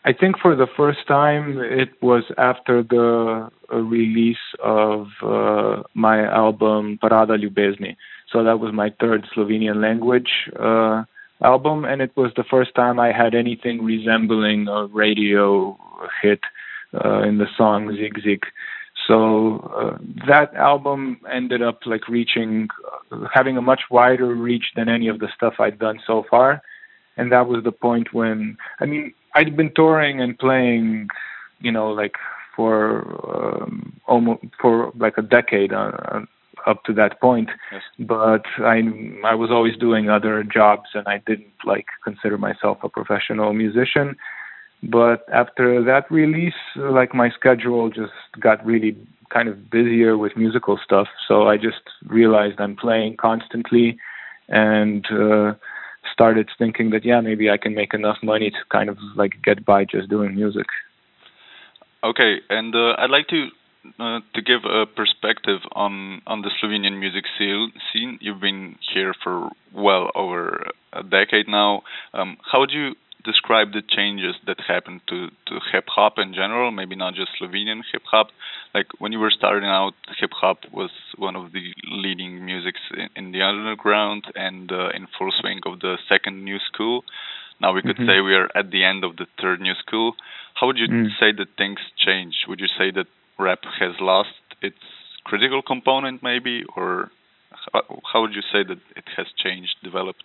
I 0.07 0.13
think 0.13 0.39
for 0.41 0.55
the 0.55 0.69
first 0.77 1.01
time 1.09 1.59
it 1.59 1.91
was 2.01 2.23
after 2.39 2.85
the 2.85 3.51
uh, 3.73 3.77
release 3.77 4.45
of 4.63 5.09
uh, 5.21 5.83
my 5.95 6.25
album 6.25 7.01
Parada 7.03 7.37
Ljubezni. 7.37 7.97
So 8.33 8.45
that 8.45 8.61
was 8.61 8.73
my 8.73 8.95
third 9.01 9.27
Slovenian 9.35 9.83
language 9.83 10.31
uh, 10.59 11.03
album, 11.43 11.85
and 11.85 12.01
it 12.01 12.13
was 12.17 12.31
the 12.37 12.45
first 12.45 12.73
time 12.77 13.01
I 13.01 13.11
had 13.11 13.35
anything 13.35 13.83
resembling 13.83 14.69
a 14.69 14.87
radio 14.87 15.77
hit 16.23 16.41
uh, 17.05 17.23
in 17.23 17.39
the 17.39 17.49
song 17.57 17.93
Zig 17.97 18.15
Zig. 18.23 18.43
So 19.09 19.59
uh, 19.77 19.99
that 20.29 20.55
album 20.55 21.21
ended 21.33 21.63
up 21.63 21.81
like 21.85 22.07
reaching, 22.07 22.69
uh, 23.11 23.27
having 23.35 23.57
a 23.57 23.63
much 23.63 23.83
wider 23.91 24.33
reach 24.35 24.67
than 24.77 24.89
any 24.89 25.09
of 25.09 25.19
the 25.19 25.29
stuff 25.35 25.55
I'd 25.59 25.81
done 25.81 25.99
so 26.07 26.25
far, 26.31 26.63
and 27.17 27.33
that 27.33 27.49
was 27.49 27.65
the 27.65 27.73
point 27.73 28.13
when 28.13 28.57
I 28.79 28.87
mean 28.87 29.13
I'd 29.37 29.57
been 29.57 29.73
touring 29.75 30.21
and 30.21 30.39
playing, 30.39 31.09
you 31.61 31.71
know, 31.71 31.91
like 31.91 32.17
for 32.55 33.05
um, 33.35 34.01
almost 34.07 34.43
for 34.61 34.93
like 34.97 35.19
a 35.19 35.23
decade 35.23 35.73
uh, 35.73 36.21
up 36.67 36.83
to 36.85 36.93
that 36.95 37.21
point. 37.21 37.51
Yes. 37.71 37.83
But 37.99 38.47
I 38.59 38.77
I 39.25 39.35
was 39.35 39.51
always 39.51 39.77
doing 39.77 40.09
other 40.09 40.43
jobs 40.43 40.89
and 40.95 41.07
I 41.07 41.23
didn't 41.27 41.53
like 41.65 41.87
consider 42.03 42.39
myself 42.39 42.79
a 42.83 42.89
professional 42.89 43.53
musician. 43.53 44.17
But 44.83 45.21
after 45.33 45.83
that 45.85 46.11
release, 46.11 46.63
like 46.77 47.15
my 47.15 47.31
schedule 47.31 47.91
just 47.91 48.13
got 48.41 48.65
really 48.65 48.97
kind 49.31 49.49
of 49.49 49.71
busier 49.71 50.17
with 50.17 50.37
musical 50.37 50.79
stuff. 50.83 51.09
So 51.29 51.49
I 51.49 51.57
just 51.57 51.83
realized 52.07 52.57
I'm 52.59 52.77
playing 52.77 53.17
constantly 53.17 53.99
and 54.49 55.05
uh, 55.11 55.55
started 56.17 56.49
thinking 56.59 56.91
that 56.91 57.05
yeah, 57.05 57.21
maybe 57.21 57.51
I 57.51 57.59
can 57.59 57.75
make 57.75 57.93
enough 57.93 58.17
money 58.23 58.49
to 58.51 58.63
kind 58.71 58.89
of 58.89 58.97
like 59.17 59.35
get 59.45 59.65
by 59.65 59.85
just 59.85 60.09
doing 60.09 60.35
music. 60.35 60.67
Okay, 62.03 62.41
and 62.49 62.75
uh, 62.75 62.95
I'd 62.99 63.11
like 63.11 63.29
to 63.29 63.49
uh, 64.01 64.21
to 64.35 64.41
give 64.41 64.65
a 64.65 64.87
perspective 64.87 65.61
on 65.73 66.23
on 66.27 66.41
the 66.41 66.51
Slovenian 66.57 66.99
music 66.99 67.25
scene. 67.39 68.19
You've 68.21 68.41
been 68.41 68.77
here 68.95 69.13
for 69.23 69.51
well 69.75 70.11
over 70.15 70.71
a 70.93 71.03
decade 71.03 71.49
now. 71.49 71.83
Um, 72.15 72.39
how 72.51 72.61
would 72.61 72.73
you 72.73 72.95
describe 73.27 73.73
the 73.73 73.83
changes 73.97 74.35
that 74.47 74.59
happened 74.75 75.01
to 75.11 75.19
to 75.49 75.55
hip 75.73 75.87
hop 75.97 76.15
in 76.25 76.33
general? 76.41 76.71
Maybe 76.71 76.97
not 77.05 77.13
just 77.21 77.31
Slovenian 77.39 77.83
hip 77.93 78.03
hop. 78.13 78.29
Like 78.77 78.87
when 79.03 79.13
you 79.13 79.21
were 79.25 79.35
starting 79.41 79.69
out, 79.69 79.95
hip 80.21 80.31
hop 80.41 80.59
was 80.73 80.93
one 81.27 81.37
of 81.41 81.53
the 81.53 81.65
leading 82.05 82.33
musics 82.51 82.81
in, 83.01 83.09
in 83.19 83.33
the 83.33 83.43
underground 83.43 84.23
and 84.47 84.73
uh, 84.73 84.89
in 84.97 85.03
full 85.19 85.33
swing 85.41 85.61
of 85.67 85.81
the 85.81 85.95
second 86.09 86.45
new 86.45 86.59
school. 86.71 86.97
Now 87.61 87.71
we 87.77 87.83
could 87.87 87.99
Mhm. 87.99 88.07
say 88.07 88.17
we 88.21 88.35
are 88.41 88.51
at 88.61 88.71
the 88.71 88.83
end 88.91 89.01
of 89.09 89.13
the 89.21 89.27
third 89.41 89.59
new 89.61 89.77
school. 89.85 90.09
How 90.59 90.65
would 90.67 90.79
you 90.83 90.89
Mm. 90.89 91.11
say 91.21 91.31
that 91.39 91.49
things 91.63 91.81
change? 92.07 92.35
Would 92.49 92.61
you 92.65 92.71
say 92.79 92.89
that 92.99 93.09
rap 93.47 93.63
has 93.81 93.95
lost 94.01 94.41
its 94.69 94.83
critical 95.29 95.63
component, 95.73 96.23
maybe, 96.23 96.65
or 96.77 97.11
how, 97.73 97.83
how 98.11 98.19
would 98.23 98.35
you 98.35 98.45
say 98.53 98.63
that 98.71 98.79
it 99.01 99.09
has 99.17 99.27
changed, 99.45 99.75
developed? 99.83 100.25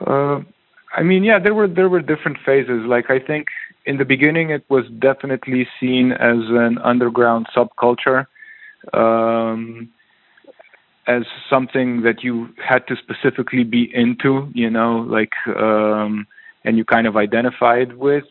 Uh, 0.00 0.40
I 0.96 1.02
mean, 1.02 1.24
yeah, 1.24 1.38
there 1.38 1.54
were 1.54 1.68
there 1.68 1.90
were 1.90 2.00
different 2.00 2.38
phases. 2.44 2.80
Like 2.86 3.10
I 3.10 3.18
think 3.18 3.48
in 3.84 3.98
the 3.98 4.04
beginning, 4.04 4.50
it 4.50 4.64
was 4.68 4.84
definitely 4.98 5.68
seen 5.78 6.12
as 6.12 6.38
an 6.48 6.78
underground 6.78 7.46
subculture, 7.54 8.26
um, 8.94 9.90
as 11.06 11.22
something 11.50 12.00
that 12.02 12.24
you 12.24 12.48
had 12.58 12.86
to 12.88 12.96
specifically 12.96 13.62
be 13.62 13.94
into, 13.94 14.50
you 14.54 14.70
know, 14.70 15.06
like, 15.08 15.34
um, 15.54 16.26
and 16.64 16.78
you 16.78 16.84
kind 16.84 17.06
of 17.06 17.16
identified 17.16 17.96
with. 17.96 18.24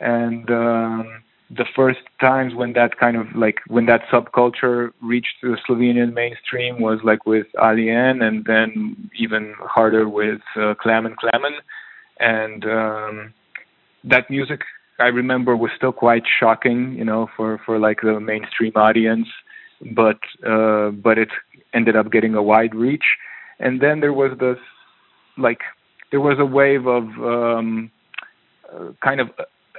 And 0.00 0.50
um, 0.50 1.22
the 1.50 1.66
first 1.76 2.00
times 2.20 2.54
when 2.54 2.72
that 2.72 2.98
kind 2.98 3.16
of 3.16 3.26
like 3.34 3.60
when 3.68 3.84
that 3.86 4.02
subculture 4.10 4.92
reached 5.02 5.36
the 5.42 5.58
Slovenian 5.68 6.14
mainstream 6.14 6.80
was 6.80 7.00
like 7.04 7.26
with 7.26 7.46
Alien, 7.62 8.22
and 8.22 8.46
then 8.46 9.10
even 9.18 9.54
harder 9.58 10.08
with 10.08 10.40
uh, 10.56 10.74
Klemen 10.82 11.14
Klemen, 11.16 11.56
and 12.20 12.64
um, 12.64 13.34
that 14.04 14.30
music 14.30 14.60
I 14.98 15.06
remember 15.06 15.56
was 15.56 15.70
still 15.76 15.92
quite 15.92 16.24
shocking, 16.40 16.94
you 16.94 17.04
know, 17.04 17.28
for 17.36 17.60
for 17.64 17.78
like 17.78 18.00
the 18.02 18.18
mainstream 18.18 18.72
audience, 18.74 19.28
but 19.94 20.18
uh, 20.46 20.90
but 20.90 21.18
it 21.18 21.28
ended 21.72 21.94
up 21.96 22.10
getting 22.10 22.34
a 22.34 22.42
wide 22.42 22.74
reach, 22.74 23.04
and 23.60 23.80
then 23.80 24.00
there 24.00 24.12
was 24.12 24.36
this 24.38 24.58
like 25.36 25.60
there 26.10 26.20
was 26.20 26.38
a 26.40 26.44
wave 26.44 26.86
of 26.86 27.04
um, 27.20 27.90
uh, 28.72 28.88
kind 29.02 29.20
of 29.20 29.28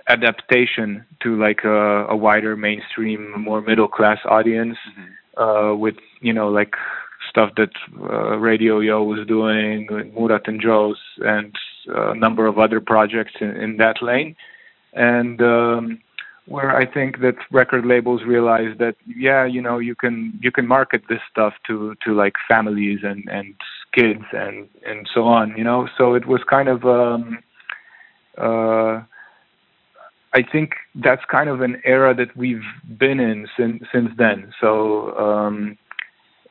adaptation 0.08 1.06
to 1.22 1.38
like 1.38 1.64
a, 1.66 2.06
a 2.08 2.16
wider 2.16 2.56
mainstream, 2.56 3.42
more 3.42 3.62
middle 3.62 3.90
class 3.90 4.20
audience, 4.26 4.78
uh, 5.36 5.74
with 5.76 5.96
you 6.22 6.32
know 6.32 6.48
like 6.48 6.76
stuff 7.30 7.52
that 7.58 7.72
uh, 8.02 8.38
Radio 8.38 8.80
Yo 8.80 9.04
was 9.04 9.28
doing, 9.28 9.88
Murat 10.16 10.48
and 10.48 10.62
Joe's, 10.62 10.98
and 11.18 11.54
a 11.88 12.16
number 12.16 12.46
of 12.46 12.58
other 12.58 12.80
projects 12.80 13.34
in, 13.40 13.56
in 13.56 13.78
that 13.78 14.02
lane, 14.02 14.36
and 14.94 15.42
um, 15.42 16.00
where 16.46 16.76
I 16.76 16.86
think 16.86 17.20
that 17.22 17.36
record 17.52 17.86
labels 17.86 18.22
realized 18.26 18.80
that 18.80 18.96
yeah, 19.06 19.46
you 19.46 19.62
know, 19.62 19.80
you 19.80 19.96
can 19.96 20.38
you 20.42 20.52
can 20.52 20.68
market 20.68 21.04
this 21.10 21.22
stuff 21.32 21.54
to 21.68 21.96
to 22.06 22.14
like 22.14 22.34
families 22.48 23.00
and 23.04 23.24
and 23.30 23.56
kids 23.94 24.26
and 24.34 24.68
and 24.86 25.08
so 25.14 25.24
on, 25.24 25.56
you 25.58 25.64
know. 25.64 25.88
So 25.98 26.14
it 26.16 26.26
was 26.28 26.42
kind 26.50 26.68
of 26.68 26.86
um, 26.86 27.40
uh, 28.38 29.02
I 30.34 30.44
think 30.44 30.76
that's 30.96 31.24
kind 31.26 31.50
of 31.50 31.62
an 31.62 31.82
era 31.84 32.14
that 32.16 32.36
we've 32.38 32.64
been 32.98 33.20
in 33.20 33.48
since 33.58 33.84
since 33.92 34.10
then. 34.18 34.54
So, 34.62 35.18
um, 35.18 35.78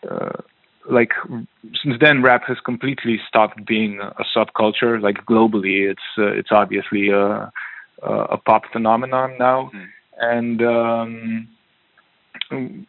uh, 0.09 0.43
like 0.91 1.13
since 1.83 1.97
then, 2.01 2.23
rap 2.23 2.43
has 2.47 2.59
completely 2.65 3.21
stopped 3.29 3.65
being 3.67 4.01
a 4.01 4.25
subculture. 4.37 5.01
Like 5.01 5.25
globally, 5.27 5.91
it's 5.91 6.09
uh, 6.17 6.33
it's 6.33 6.51
obviously 6.51 7.11
a 7.11 7.51
a 8.03 8.37
pop 8.39 8.63
phenomenon 8.73 9.35
now, 9.39 9.71
Mhm. 9.75 9.87
and 10.19 10.63
um, 10.63 11.49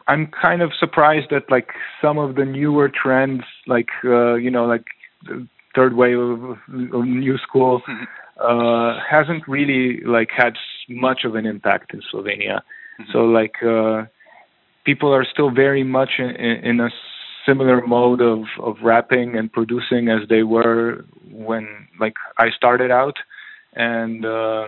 I'm 0.08 0.28
kind 0.28 0.62
of 0.62 0.72
surprised 0.78 1.28
that 1.30 1.50
like 1.50 1.68
some 2.00 2.16
of 2.18 2.34
the 2.36 2.44
newer 2.44 2.88
trends, 2.88 3.42
like 3.66 3.90
uh, 4.04 4.34
you 4.34 4.50
know, 4.50 4.66
like 4.66 4.84
the 5.24 5.46
third 5.74 5.94
wave 5.94 6.18
of, 6.18 6.42
of 6.92 7.04
new 7.04 7.36
school 7.38 7.82
uh, 8.40 8.98
hasn't 9.08 9.46
really 9.46 10.00
like 10.04 10.30
had 10.34 10.54
much 10.88 11.24
of 11.24 11.34
an 11.34 11.46
impact 11.46 11.92
in 11.92 12.00
Slovenia. 12.12 12.62
So 13.12 13.24
like 13.24 13.62
uh, 13.62 14.04
people 14.84 15.12
are 15.14 15.24
still 15.24 15.50
very 15.50 15.82
much 15.82 16.12
in, 16.18 16.30
in 16.30 16.80
a 16.80 16.90
similar 17.50 17.86
mode 17.86 18.20
of 18.20 18.44
of 18.60 18.76
rapping 18.82 19.36
and 19.36 19.52
producing 19.52 20.08
as 20.08 20.28
they 20.28 20.42
were 20.42 21.04
when 21.30 21.66
like 21.98 22.16
I 22.38 22.50
started 22.50 22.90
out, 22.90 23.16
and 23.74 24.24
uh, 24.24 24.66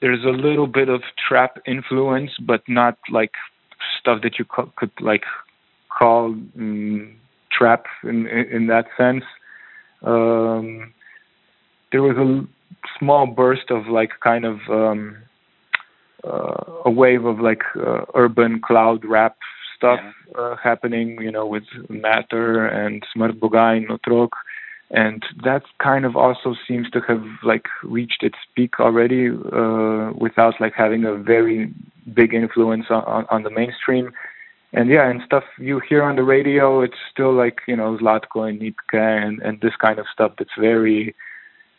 there's 0.00 0.24
a 0.24 0.36
little 0.46 0.66
bit 0.66 0.88
of 0.88 1.02
trap 1.28 1.58
influence, 1.66 2.30
but 2.40 2.62
not 2.68 2.98
like 3.10 3.32
stuff 3.98 4.22
that 4.22 4.38
you 4.38 4.44
co- 4.44 4.72
could 4.76 4.92
like 5.00 5.24
call 5.98 6.34
mm, 6.56 7.14
trap 7.50 7.86
in, 8.04 8.26
in, 8.26 8.44
in 8.56 8.66
that 8.68 8.86
sense. 8.96 9.24
Um, 10.02 10.92
there 11.90 12.02
was 12.02 12.16
a 12.16 12.46
small 12.98 13.26
burst 13.26 13.70
of 13.70 13.86
like 13.86 14.10
kind 14.20 14.44
of 14.44 14.58
um, 14.68 15.16
uh, 16.24 16.64
a 16.84 16.90
wave 16.90 17.24
of 17.24 17.40
like 17.40 17.62
uh, 17.76 18.04
urban 18.14 18.60
cloud 18.60 19.04
rap 19.04 19.36
stuff 19.82 20.00
Yeah. 20.00 20.40
uh, 20.40 20.56
happening, 20.68 21.06
you 21.20 21.32
know, 21.36 21.46
with 21.54 21.64
Matter 21.88 22.66
and 22.66 23.02
Smrt 23.10 23.34
Bogain 23.42 23.86
Notrok. 23.88 24.32
And 24.90 25.22
that 25.42 25.62
kind 25.78 26.04
of 26.04 26.16
also 26.16 26.54
seems 26.68 26.90
to 26.90 27.00
have 27.08 27.24
like 27.42 27.66
reached 27.82 28.22
its 28.22 28.38
peak 28.54 28.78
already 28.78 29.24
uh, 29.30 30.12
without 30.24 30.54
like 30.60 30.74
having 30.74 31.04
a 31.04 31.14
very 31.16 31.72
big 32.20 32.34
influence 32.34 32.86
on, 32.90 33.02
on, 33.04 33.26
on 33.30 33.42
the 33.42 33.50
mainstream. 33.50 34.12
And 34.74 34.88
yeah, 34.90 35.08
and 35.10 35.20
stuff 35.24 35.44
you 35.58 35.80
hear 35.88 36.02
on 36.02 36.16
the 36.16 36.22
radio, 36.22 36.82
it's 36.82 37.00
still 37.12 37.32
like, 37.44 37.58
you 37.66 37.76
know, 37.76 37.96
Zlatko 38.00 38.48
and 38.48 38.60
Nitka 38.60 39.02
and, 39.24 39.40
and 39.42 39.60
this 39.60 39.76
kind 39.84 39.98
of 39.98 40.06
stuff 40.12 40.32
that's 40.38 40.56
very, 40.58 41.14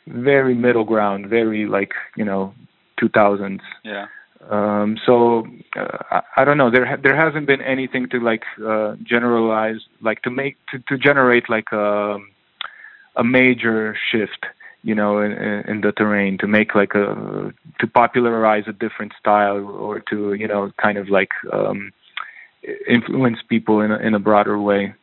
very 0.07 0.55
middle 0.55 0.83
ground, 0.83 1.27
very 1.27 1.65
like, 1.65 1.93
you 2.15 2.25
know, 2.25 2.53
2000s. 3.01 3.61
Yeah. 3.83 4.07
Um, 4.49 4.97
so 5.05 5.47
uh, 5.77 6.21
I, 6.37 6.43
don't 6.43 6.57
know. 6.57 6.69
There 6.69 6.85
ha- 6.85 6.97
there 7.01 7.15
hasn't 7.15 7.47
been 7.47 7.61
anything 7.61 8.09
to 8.09 8.19
like 8.19 8.43
uh, 8.65 8.95
generalize, 9.03 9.81
like 10.01 10.21
to 10.23 10.29
make 10.29 10.57
to, 10.71 10.79
to 10.89 10.97
generate 10.97 11.49
like 11.49 11.71
a 11.71 12.17
a 13.15 13.23
major 13.23 13.95
shift, 14.11 14.45
you 14.83 14.95
know, 14.95 15.19
in, 15.19 15.31
in 15.31 15.63
in 15.67 15.81
the 15.81 15.91
terrain 15.91 16.37
to 16.39 16.47
make 16.47 16.75
like 16.75 16.93
a 16.93 17.53
to 17.79 17.87
popularize 17.87 18.65
a 18.67 18.73
different 18.73 19.13
style 19.19 19.65
or 19.65 19.99
to 20.09 20.33
you 20.33 20.47
know 20.47 20.71
kind 20.81 20.97
of 20.97 21.09
like 21.09 21.31
um, 21.51 21.91
influence 22.87 23.39
people 23.47 23.81
in 23.81 23.91
a, 23.91 23.97
in 23.97 24.13
a 24.13 24.19
broader 24.19 24.59
way. 24.59 24.93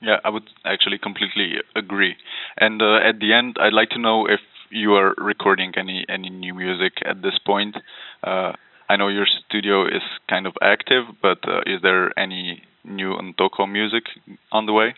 Yeah, 0.00 0.16
I 0.24 0.30
would 0.30 0.50
actually 0.64 0.98
completely 0.98 1.58
agree. 1.76 2.16
And 2.58 2.82
uh, 2.82 2.96
at 2.96 3.20
the 3.20 3.32
end, 3.32 3.56
I'd 3.60 3.72
like 3.72 3.90
to 3.90 4.00
know 4.00 4.26
if 4.26 4.40
you 4.72 4.94
are 4.94 5.14
recording 5.18 5.72
any 5.76 6.04
any 6.08 6.30
new 6.30 6.54
music 6.54 6.94
at 7.04 7.22
this 7.22 7.38
point. 7.44 7.76
Uh, 8.24 8.52
I 8.88 8.96
know 8.96 9.08
your 9.08 9.26
studio 9.46 9.86
is 9.86 10.02
kind 10.28 10.46
of 10.46 10.54
active, 10.62 11.04
but 11.20 11.38
uh, 11.46 11.60
is 11.66 11.80
there 11.82 12.18
any 12.18 12.62
new 12.84 13.14
Ntoko 13.14 13.70
music 13.70 14.04
on 14.50 14.66
the 14.66 14.72
way? 14.72 14.94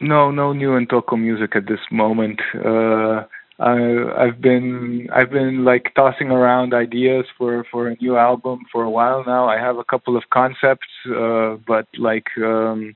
No, 0.00 0.30
no 0.30 0.52
new 0.52 0.70
Ntoko 0.70 1.18
music 1.18 1.56
at 1.56 1.66
this 1.66 1.80
moment. 1.90 2.40
Uh, 2.54 3.24
I, 3.60 4.24
I've 4.24 4.40
been 4.40 5.08
I've 5.12 5.30
been 5.30 5.64
like 5.64 5.92
tossing 5.96 6.30
around 6.30 6.72
ideas 6.72 7.26
for 7.36 7.64
for 7.70 7.88
a 7.88 7.96
new 8.00 8.16
album 8.16 8.60
for 8.70 8.84
a 8.84 8.90
while 8.90 9.24
now. 9.26 9.48
I 9.48 9.58
have 9.58 9.78
a 9.78 9.84
couple 9.84 10.16
of 10.16 10.24
concepts, 10.32 10.86
uh, 11.10 11.56
but 11.66 11.86
like 11.98 12.28
um, 12.38 12.94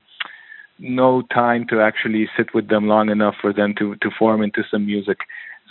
no 0.79 1.21
time 1.33 1.67
to 1.69 1.81
actually 1.81 2.29
sit 2.37 2.53
with 2.53 2.69
them 2.69 2.87
long 2.87 3.09
enough 3.09 3.35
for 3.41 3.51
them 3.51 3.75
to 3.79 3.95
to 3.95 4.09
form 4.17 4.41
into 4.41 4.63
some 4.71 4.85
music. 4.85 5.19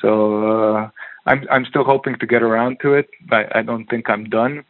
So 0.02 0.74
uh, 0.74 0.90
I'm 1.26 1.46
I'm 1.50 1.64
still 1.64 1.84
hoping 1.84 2.18
to 2.18 2.26
get 2.26 2.42
around 2.42 2.78
to 2.82 2.94
it. 2.94 3.08
I, 3.30 3.44
I 3.54 3.62
don't 3.62 3.86
think 3.86 4.10
I'm 4.10 4.24
done. 4.24 4.64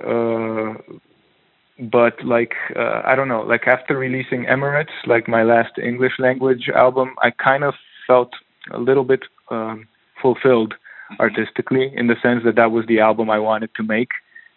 Uh, 0.00 0.74
but 1.78 2.24
like 2.24 2.54
uh, 2.74 3.02
I 3.04 3.14
don't 3.14 3.28
know, 3.28 3.42
like 3.42 3.66
after 3.66 3.98
releasing 3.98 4.44
Emirates, 4.44 4.94
like 5.06 5.28
my 5.28 5.42
last 5.42 5.78
English 5.82 6.12
language 6.18 6.70
album, 6.74 7.14
I 7.22 7.30
kind 7.30 7.64
of 7.64 7.74
felt 8.06 8.32
a 8.72 8.78
little 8.78 9.04
bit 9.04 9.24
um, 9.50 9.86
fulfilled 10.22 10.74
artistically 11.20 11.92
in 11.94 12.06
the 12.06 12.16
sense 12.22 12.42
that 12.44 12.56
that 12.56 12.70
was 12.70 12.86
the 12.86 13.00
album 13.00 13.28
I 13.30 13.38
wanted 13.38 13.70
to 13.76 13.82
make, 13.82 14.10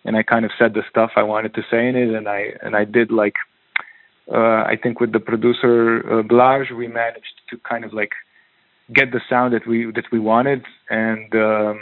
and 0.05 0.15
I 0.15 0.23
kind 0.23 0.45
of 0.45 0.51
said 0.57 0.73
the 0.73 0.83
stuff 0.89 1.11
I 1.15 1.23
wanted 1.23 1.53
to 1.55 1.63
say 1.69 1.87
in 1.87 1.95
it, 1.95 2.13
and 2.13 2.29
I 2.29 2.53
and 2.61 2.75
I 2.75 2.85
did 2.85 3.11
like 3.11 3.35
uh, 4.31 4.63
I 4.63 4.77
think 4.81 4.99
with 4.99 5.11
the 5.11 5.19
producer 5.19 6.19
uh, 6.19 6.21
Blaž, 6.21 6.71
we 6.71 6.87
managed 6.87 7.41
to 7.49 7.57
kind 7.69 7.83
of 7.83 7.93
like 7.93 8.11
get 8.93 9.11
the 9.11 9.21
sound 9.29 9.53
that 9.53 9.67
we 9.67 9.91
that 9.91 10.05
we 10.11 10.19
wanted, 10.19 10.63
and 10.89 11.33
um, 11.35 11.79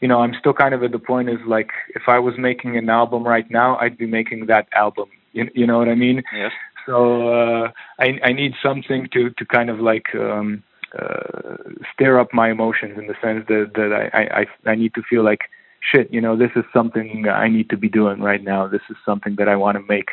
you 0.00 0.08
know 0.08 0.20
I'm 0.20 0.34
still 0.38 0.52
kind 0.52 0.74
of 0.74 0.82
at 0.82 0.92
the 0.92 0.98
point 0.98 1.28
is 1.28 1.38
like 1.46 1.70
if 1.94 2.02
I 2.08 2.18
was 2.18 2.34
making 2.38 2.76
an 2.76 2.88
album 2.88 3.26
right 3.26 3.50
now, 3.50 3.76
I'd 3.78 3.98
be 3.98 4.06
making 4.06 4.46
that 4.46 4.68
album. 4.74 5.08
You, 5.32 5.48
you 5.54 5.66
know 5.66 5.78
what 5.78 5.88
I 5.88 5.94
mean? 5.94 6.22
Yes. 6.34 6.52
So 6.86 7.28
uh, 7.28 7.70
I 7.98 8.18
I 8.24 8.32
need 8.32 8.54
something 8.62 9.08
to 9.12 9.30
to 9.30 9.44
kind 9.44 9.70
of 9.70 9.80
like 9.80 10.14
um, 10.14 10.62
uh, 10.98 11.56
stir 11.92 12.18
up 12.18 12.28
my 12.32 12.50
emotions 12.50 12.98
in 12.98 13.06
the 13.06 13.14
sense 13.22 13.44
that 13.48 13.72
that 13.74 14.10
I, 14.12 14.42
I 14.42 14.70
I 14.70 14.74
need 14.74 14.94
to 14.94 15.02
feel 15.02 15.24
like 15.24 15.42
shit. 15.80 16.12
You 16.12 16.20
know, 16.20 16.36
this 16.36 16.50
is 16.56 16.64
something 16.72 17.26
I 17.28 17.48
need 17.48 17.70
to 17.70 17.76
be 17.76 17.88
doing 17.88 18.20
right 18.20 18.42
now. 18.42 18.66
This 18.66 18.82
is 18.90 18.96
something 19.04 19.36
that 19.36 19.48
I 19.48 19.56
want 19.56 19.76
to 19.76 19.84
make. 19.88 20.10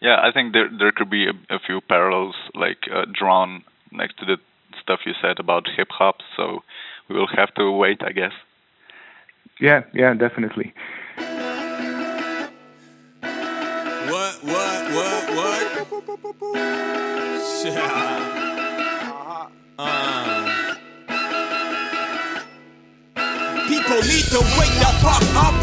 Yeah, 0.00 0.16
I 0.22 0.32
think 0.32 0.52
there 0.52 0.70
there 0.78 0.92
could 0.92 1.10
be 1.10 1.26
a, 1.26 1.54
a 1.54 1.58
few 1.58 1.80
parallels 1.80 2.34
like 2.54 2.88
uh, 2.92 3.04
drawn 3.12 3.64
next 3.92 4.18
to 4.18 4.24
the 4.24 4.36
stuff 4.80 5.00
you 5.06 5.12
said 5.20 5.38
about 5.38 5.68
hip 5.76 5.88
hop. 5.90 6.16
So 6.36 6.62
we 7.08 7.16
will 7.16 7.28
have 7.36 7.52
to 7.54 7.70
wait, 7.70 8.02
I 8.02 8.12
guess. 8.12 8.32
Yeah, 9.60 9.82
yeah, 9.92 10.14
definitely. 10.14 10.72
What, 14.10 14.42
what, 14.42 14.92
what, 14.94 15.36
what? 15.36 15.62
Yeah. 17.64 19.48
Uh. 19.78 20.76
People 23.68 24.00
need 24.02 24.24
to 24.30 24.40
wake 24.58 24.76
the 24.78 24.90
fuck 25.00 25.22
up. 25.36 25.54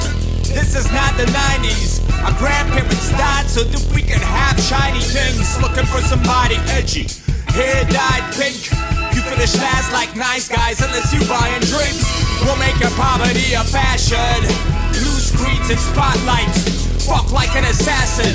This 0.43 0.75
is 0.75 0.91
not 0.91 1.17
the 1.17 1.25
90s. 1.25 2.01
Our 2.23 2.37
grandparents 2.37 3.09
died 3.11 3.49
so 3.49 3.63
that 3.63 3.93
we 3.93 4.01
could 4.01 4.21
have 4.21 4.59
shiny 4.59 5.01
things. 5.01 5.61
Looking 5.61 5.85
for 5.85 6.01
somebody 6.01 6.55
edgy. 6.69 7.07
Hair 7.53 7.85
dyed 7.85 8.33
pink. 8.35 8.86
Finish 9.27 9.59
last 9.59 9.91
like 9.91 10.15
nice 10.15 10.47
guys 10.47 10.79
unless 10.79 11.11
you 11.11 11.19
buying 11.27 11.59
drinks. 11.67 12.07
We'll 12.47 12.55
make 12.55 12.79
your 12.79 12.91
poverty 12.95 13.53
a 13.53 13.63
fashion. 13.67 14.39
Blue 14.95 15.19
screens 15.19 15.67
and 15.69 15.79
spotlights. 15.79 16.87
Fuck 17.03 17.31
like 17.31 17.51
an 17.55 17.65
assassin. 17.67 18.31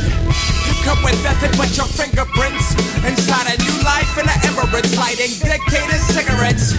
You 0.69 0.75
come 0.85 1.01
with 1.03 1.17
nothing 1.25 1.53
but 1.57 1.73
your 1.77 1.89
fingerprints. 1.89 2.77
Inside 3.09 3.53
a 3.53 3.57
new 3.65 3.77
life 3.83 4.13
in 4.21 4.29
the 4.29 4.37
Emirates, 4.45 4.93
lighting 4.97 5.33
dictator 5.41 5.99
cigarettes. 6.13 6.77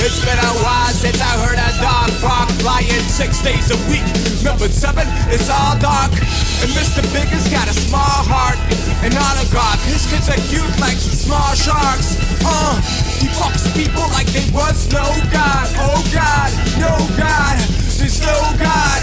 It's 0.00 0.24
been 0.24 0.40
a 0.40 0.52
while 0.64 0.92
since 0.96 1.20
I 1.20 1.32
heard 1.44 1.60
a 1.60 1.70
dog 1.84 2.10
bark 2.24 2.48
flying 2.64 3.04
six 3.12 3.44
days 3.44 3.68
a 3.68 3.78
week. 3.92 4.04
Number 4.42 4.68
seven 4.72 5.06
is 5.28 5.52
all 5.52 5.76
dark. 5.78 6.12
And 6.64 6.72
Mr. 6.72 7.04
Big 7.12 7.28
has 7.28 7.46
got 7.52 7.68
a 7.68 7.76
small 7.76 8.09
oligarch. 10.30 10.38
His 10.38 10.38
kids 10.38 10.38
are 10.38 10.48
cute 10.48 10.80
like 10.80 10.96
small 10.96 11.54
sharks. 11.54 12.16
Uh, 12.44 12.80
he 13.18 13.26
fucks 13.28 13.66
people 13.74 14.02
like 14.10 14.26
they 14.28 14.46
was 14.52 14.90
no 14.92 15.04
God. 15.32 15.66
Oh 15.76 16.02
God, 16.12 16.50
no 16.78 16.94
God. 17.16 17.58
There's 17.98 18.20
no 18.20 18.38
God. 18.58 19.02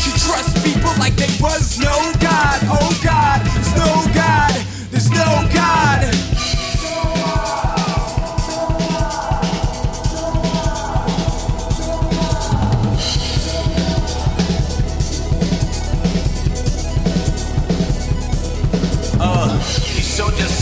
She 0.00 0.10
trusts 0.10 0.62
people 0.62 0.92
like 0.98 1.16
there 1.16 1.28
was 1.40 1.78
no 1.78 2.12
God. 2.20 2.58
Oh 2.68 3.00
God. 3.02 3.47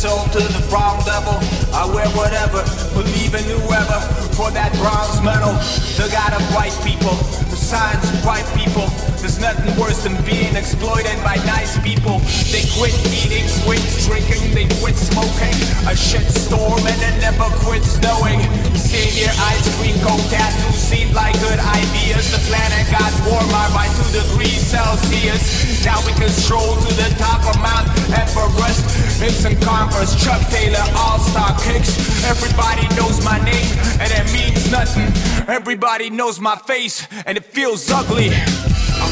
Soul 0.07 0.23
to 0.31 0.39
the 0.39 0.63
wrong 0.71 1.03
devil. 1.03 1.35
I 1.75 1.83
wear 1.91 2.07
whatever, 2.15 2.63
believe 2.95 3.35
in 3.35 3.43
whoever. 3.43 3.99
For 4.39 4.51
that 4.55 4.71
bronze 4.79 5.19
medal, 5.27 5.55
the 5.99 6.07
God 6.15 6.33
of 6.39 6.43
white 6.55 6.77
people, 6.87 7.15
the 7.51 7.59
signs 7.59 8.05
of 8.15 8.25
white 8.25 8.47
people. 8.55 8.87
There's 9.27 9.43
nothing 9.43 9.75
worse 9.75 10.07
than 10.07 10.15
being 10.23 10.55
exploited 10.55 11.19
by 11.27 11.35
nice 11.51 11.75
people. 11.83 12.23
They 12.55 12.63
quit 12.79 12.95
eating, 13.11 13.43
quit 13.67 13.83
drinking, 14.07 14.55
they 14.55 14.71
quit 14.79 14.95
smoking. 14.95 15.51
A 15.91 15.99
shit 15.99 16.31
storm 16.31 16.79
and 16.87 17.01
it 17.03 17.19
never 17.19 17.51
quits 17.67 17.99
snowing. 17.99 18.39
Savior 18.79 19.35
ice 19.51 19.67
cream 19.83 19.99
cone 20.07 20.23
tattoos 20.31 20.79
seem 20.79 21.11
like 21.11 21.35
good 21.43 21.59
ideas. 21.59 22.31
The 22.31 22.39
planet 22.47 22.87
got 22.87 23.11
warmer 23.27 23.67
by 23.75 23.91
two 23.99 24.07
degrees 24.15 24.63
Celsius. 24.63 25.43
Now 25.83 25.99
we 26.07 26.15
can 26.15 26.31
stroll 26.31 26.79
to 26.87 26.91
the 26.95 27.11
top 27.19 27.43
of 27.51 27.59
Mount 27.59 27.91
Everest. 28.15 28.87
Vincent 29.19 29.59
Converse, 29.59 30.15
Chuck 30.23 30.39
Taylor, 30.55 30.87
All-Star 30.95 31.51
Kicks. 31.67 31.99
Everybody 32.31 32.87
knows 32.95 33.19
my 33.27 33.43
name 33.43 33.75
and 33.99 34.07
it 34.07 34.27
means 34.31 34.71
nothing. 34.71 35.11
Everybody 35.51 36.11
knows 36.11 36.39
my 36.39 36.55
face 36.55 37.09
and 37.27 37.37
it 37.37 37.45
feels 37.45 37.91
ugly. 37.91 38.31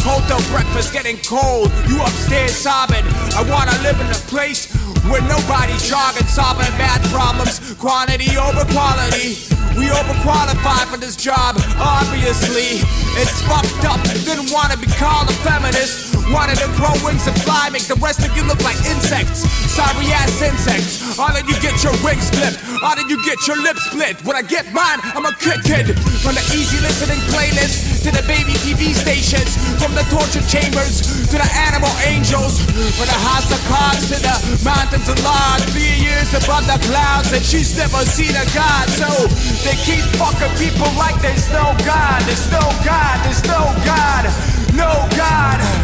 Hotel 0.05 0.37
breakfast 0.53 0.93
getting 0.93 1.17
cold. 1.25 1.73
You 1.89 1.97
upstairs 2.03 2.53
sobbing. 2.53 3.05
I 3.33 3.41
wanna 3.49 3.73
live 3.81 3.99
in 4.05 4.07
a 4.13 4.21
place 4.29 4.69
where 5.09 5.23
nobody's 5.23 5.89
jogging, 5.89 6.29
solving 6.29 6.69
bad 6.77 7.01
problems. 7.09 7.59
Quantity 7.81 8.37
over 8.37 8.69
quality. 8.77 9.41
We 9.81 9.89
overqualified 9.89 10.93
for 10.93 10.99
this 10.99 11.17
job, 11.17 11.57
obviously. 11.81 12.85
It's 13.17 13.41
fucked 13.49 13.85
up. 13.89 14.03
Didn't 14.29 14.53
wanna 14.53 14.77
be 14.77 14.87
called 15.01 15.31
a 15.31 15.33
feminist. 15.41 16.14
Wanted 16.33 16.57
to 16.65 16.69
grow 16.81 16.97
and 17.05 17.21
fly, 17.45 17.69
make 17.69 17.85
the 17.85 18.01
rest 18.01 18.25
of 18.25 18.33
you 18.33 18.45
look 18.49 18.63
like 18.65 18.81
insects. 18.89 19.45
Sorry 19.69 20.09
ass 20.09 20.41
insects. 20.41 21.19
All 21.21 21.29
did 21.37 21.45
you 21.45 21.59
get 21.61 21.77
your 21.85 21.93
wings 22.01 22.33
clipped? 22.33 22.65
All 22.81 22.97
did 22.97 23.13
you 23.13 23.21
get 23.29 23.37
your 23.45 23.61
lips 23.61 23.85
split? 23.93 24.17
When 24.25 24.33
I 24.33 24.41
get 24.41 24.73
mine, 24.73 25.05
I'm 25.13 25.29
a 25.29 25.35
kid 25.37 25.61
kid. 25.69 25.93
From 26.25 26.33
the 26.33 26.45
easy 26.57 26.81
listening 26.81 27.21
playlist 27.29 28.09
to 28.09 28.11
the 28.11 28.25
baby 28.25 28.57
TV 28.65 28.97
stations. 28.97 29.53
From 29.77 29.93
the 29.93 30.07
torture 30.09 30.41
chambers 30.49 31.05
to 31.29 31.37
the 31.37 31.51
animal 31.69 31.93
angels. 32.09 32.57
From 32.97 33.05
the 33.05 33.21
house 33.21 33.53
of 33.53 33.61
cards 33.69 34.09
to 34.09 34.17
the 34.17 34.37
mountains 34.65 35.05
of 35.13 35.21
lard. 35.21 35.61
Three 35.77 35.93
years 36.01 36.33
above 36.33 36.65
the 36.65 36.81
clouds, 36.89 37.37
and 37.37 37.45
she's 37.45 37.77
never 37.77 38.01
seen 38.09 38.33
a 38.33 38.47
god. 38.57 38.89
So 38.97 39.29
they 39.61 39.77
keep 39.85 40.05
fucking 40.17 40.57
people 40.57 40.89
like 40.97 41.21
there's 41.21 41.53
no 41.53 41.77
God. 41.85 42.25
There's 42.25 42.49
no 42.49 42.65
God. 42.81 43.17
There's 43.29 43.45
no 43.45 43.61
God. 43.85 44.25
No 44.73 44.91
God. 45.21 45.84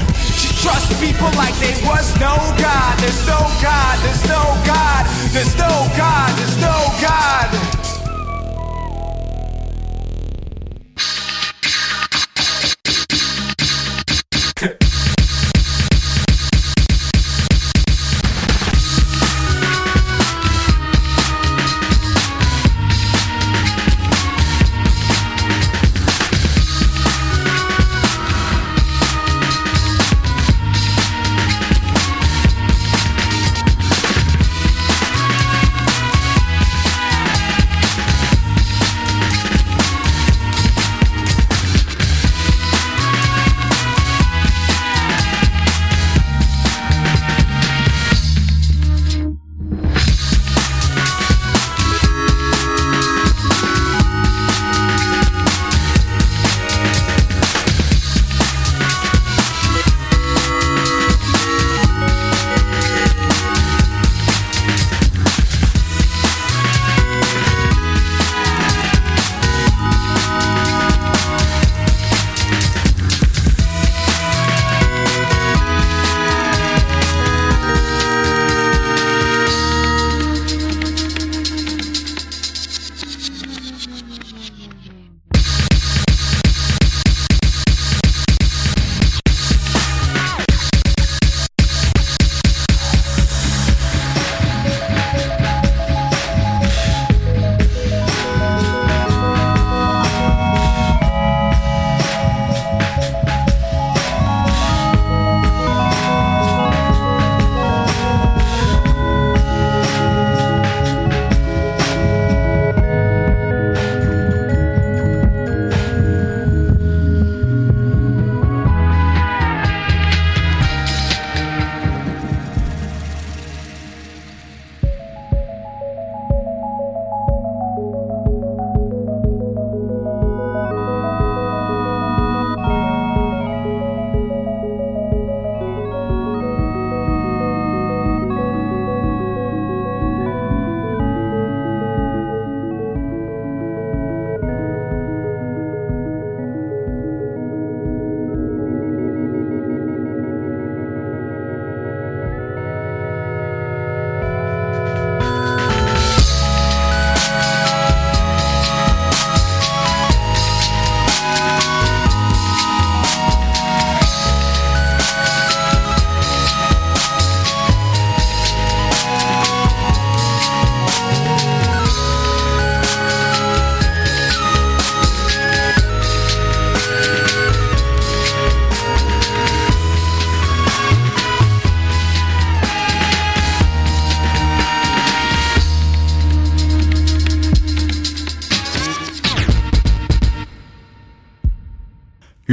She 0.60 0.68
trusts 0.68 1.00
people 1.00 1.30
like 1.38 1.54
they 1.56 1.72
was 1.88 2.12
no 2.20 2.36
God. 2.58 2.98
There's 2.98 3.26
no 3.26 3.38
God. 3.62 3.98
There's 4.04 4.28
no 4.28 4.42
God. 4.66 5.06
There's 5.32 5.56
no 5.56 5.88
God. 5.96 6.38
There's 6.38 6.56
no 6.60 6.76
God. 7.00 7.69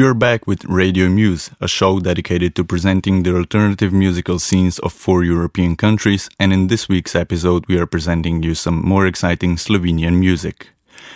You're 0.07 0.13
back 0.13 0.47
with 0.47 0.63
Radio 0.63 1.09
Muse, 1.09 1.51
a 1.59 1.67
show 1.67 1.99
dedicated 1.99 2.55
to 2.55 2.63
presenting 2.63 3.23
the 3.23 3.35
alternative 3.35 3.91
musical 3.91 4.39
scenes 4.39 4.79
of 4.79 4.93
four 4.93 5.25
European 5.25 5.75
countries, 5.75 6.29
and 6.39 6.53
in 6.53 6.67
this 6.67 6.87
week's 6.87 7.13
episode, 7.13 7.65
we 7.67 7.77
are 7.77 7.85
presenting 7.85 8.41
you 8.41 8.55
some 8.55 8.87
more 8.87 9.05
exciting 9.05 9.57
Slovenian 9.57 10.17
music. 10.17 10.69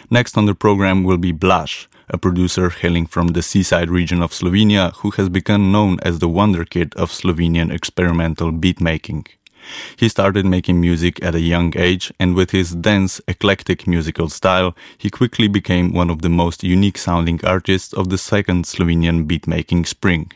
Next 0.09 0.37
on 0.37 0.45
the 0.45 0.53
program 0.53 1.05
will 1.05 1.17
be 1.17 1.31
Blaž, 1.31 1.87
a 2.09 2.17
producer 2.17 2.69
hailing 2.69 3.05
from 3.05 3.29
the 3.29 3.41
seaside 3.41 3.89
region 3.89 4.21
of 4.21 4.33
Slovenia 4.33 4.93
who 4.95 5.11
has 5.11 5.29
become 5.29 5.71
known 5.71 5.97
as 6.01 6.19
the 6.19 6.27
wonder 6.27 6.65
kid 6.65 6.93
of 6.95 7.11
Slovenian 7.11 7.71
experimental 7.71 8.51
beatmaking. 8.51 9.25
He 9.95 10.09
started 10.09 10.45
making 10.45 10.81
music 10.81 11.23
at 11.23 11.35
a 11.35 11.39
young 11.39 11.73
age, 11.77 12.11
and 12.19 12.35
with 12.35 12.51
his 12.51 12.75
dense, 12.75 13.21
eclectic 13.27 13.87
musical 13.87 14.29
style, 14.29 14.75
he 14.97 15.09
quickly 15.09 15.47
became 15.47 15.93
one 15.93 16.09
of 16.09 16.21
the 16.21 16.29
most 16.29 16.63
unique 16.63 16.97
sounding 16.97 17.39
artists 17.45 17.93
of 17.93 18.09
the 18.09 18.17
second 18.17 18.65
Slovenian 18.65 19.27
beatmaking 19.27 19.87
spring. 19.87 20.31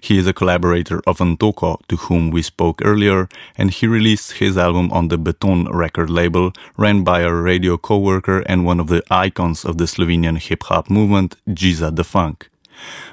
He 0.00 0.18
is 0.18 0.26
a 0.26 0.32
collaborator 0.32 1.00
of 1.06 1.18
Ntoko, 1.18 1.80
to 1.88 1.96
whom 1.96 2.30
we 2.30 2.42
spoke 2.42 2.82
earlier, 2.84 3.28
and 3.56 3.70
he 3.70 3.86
released 3.86 4.32
his 4.32 4.58
album 4.58 4.90
on 4.90 5.08
the 5.08 5.18
Beton 5.18 5.70
record 5.70 6.10
label, 6.10 6.52
ran 6.76 7.04
by 7.04 7.20
a 7.20 7.32
radio 7.32 7.76
co-worker 7.76 8.40
and 8.46 8.64
one 8.64 8.80
of 8.80 8.88
the 8.88 9.02
icons 9.10 9.64
of 9.64 9.78
the 9.78 9.84
Slovenian 9.84 10.38
hip-hop 10.38 10.90
movement, 10.90 11.36
Giza 11.54 11.90
the 11.92 12.04
Funk. 12.04 12.49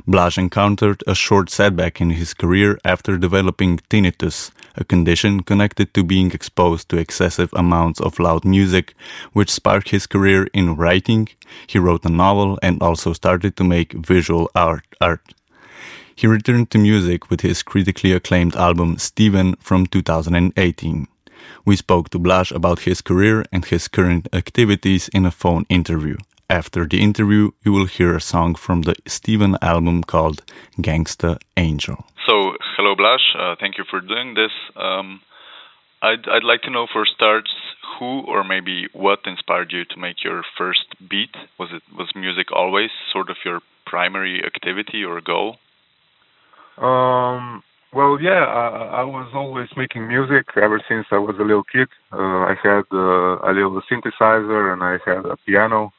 Blaž 0.07 0.37
encountered 0.37 1.03
a 1.07 1.15
short 1.15 1.49
setback 1.49 1.99
in 1.99 2.11
his 2.11 2.33
career 2.33 2.79
after 2.85 3.17
developing 3.17 3.79
tinnitus, 3.89 4.51
a 4.75 4.83
condition 4.83 5.41
connected 5.43 5.93
to 5.93 6.03
being 6.03 6.31
exposed 6.31 6.89
to 6.89 6.97
excessive 6.97 7.49
amounts 7.53 7.99
of 7.99 8.19
loud 8.19 8.45
music, 8.45 8.93
which 9.33 9.51
sparked 9.51 9.89
his 9.89 10.07
career 10.07 10.47
in 10.53 10.75
writing. 10.75 11.27
He 11.65 11.79
wrote 11.79 12.05
a 12.05 12.09
novel 12.09 12.59
and 12.61 12.81
also 12.81 13.13
started 13.13 13.55
to 13.57 13.63
make 13.63 13.93
visual 13.93 14.49
art. 14.55 14.85
art. 15.01 15.33
He 16.15 16.25
returned 16.25 16.71
to 16.71 16.79
music 16.79 17.29
with 17.29 17.41
his 17.41 17.61
critically 17.61 18.11
acclaimed 18.11 18.55
album 18.55 18.97
Steven 18.97 19.55
from 19.59 19.85
2018. 19.85 21.07
We 21.63 21.75
spoke 21.75 22.09
to 22.09 22.19
Blaž 22.19 22.51
about 22.51 22.79
his 22.79 23.01
career 23.01 23.45
and 23.51 23.63
his 23.65 23.87
current 23.87 24.27
activities 24.33 25.09
in 25.09 25.25
a 25.25 25.31
phone 25.31 25.65
interview. 25.69 26.17
After 26.49 26.87
the 26.87 27.01
interview, 27.03 27.51
you 27.65 27.73
will 27.73 27.87
hear 27.87 28.15
a 28.15 28.21
song 28.21 28.55
from 28.55 28.83
the 28.83 28.95
Steven 29.05 29.57
album 29.61 30.01
called 30.01 30.43
Gangsta 30.79 31.39
Angel. 31.57 32.05
So, 32.25 32.53
hello 32.77 32.95
Blaž, 32.95 33.19
uh, 33.37 33.55
thank 33.59 33.77
you 33.77 33.83
for 33.89 33.99
doing 33.99 34.33
this. 34.33 34.51
Um, 34.77 35.19
I'd, 36.01 36.25
I'd 36.29 36.45
like 36.45 36.61
to 36.61 36.69
know 36.71 36.87
for 36.91 37.05
starts 37.05 37.51
who 37.99 38.21
or 38.21 38.45
maybe 38.45 38.87
what 38.93 39.19
inspired 39.25 39.73
you 39.73 39.83
to 39.85 39.99
make 39.99 40.23
your 40.23 40.43
first 40.57 40.85
beat. 41.09 41.35
Was 41.59 41.69
it 41.73 41.83
was 41.97 42.07
music 42.15 42.47
always 42.53 42.91
sort 43.11 43.29
of 43.29 43.35
your 43.43 43.59
primary 43.85 44.41
activity 44.45 45.03
or 45.03 45.19
goal? 45.19 45.57
Um, 46.77 47.61
well, 47.93 48.19
yeah, 48.21 48.45
I, 48.45 49.01
I 49.01 49.03
was 49.03 49.29
always 49.33 49.67
making 49.75 50.07
music 50.07 50.45
ever 50.55 50.79
since 50.87 51.07
I 51.11 51.17
was 51.17 51.35
a 51.39 51.43
little 51.43 51.63
kid. 51.63 51.89
Uh, 52.13 52.47
I 52.51 52.55
had 52.63 52.83
uh, 52.93 53.39
a 53.43 53.51
little 53.51 53.81
synthesizer 53.91 54.71
and 54.71 54.81
I 54.83 54.99
had 55.03 55.25
a 55.25 55.35
piano 55.45 55.91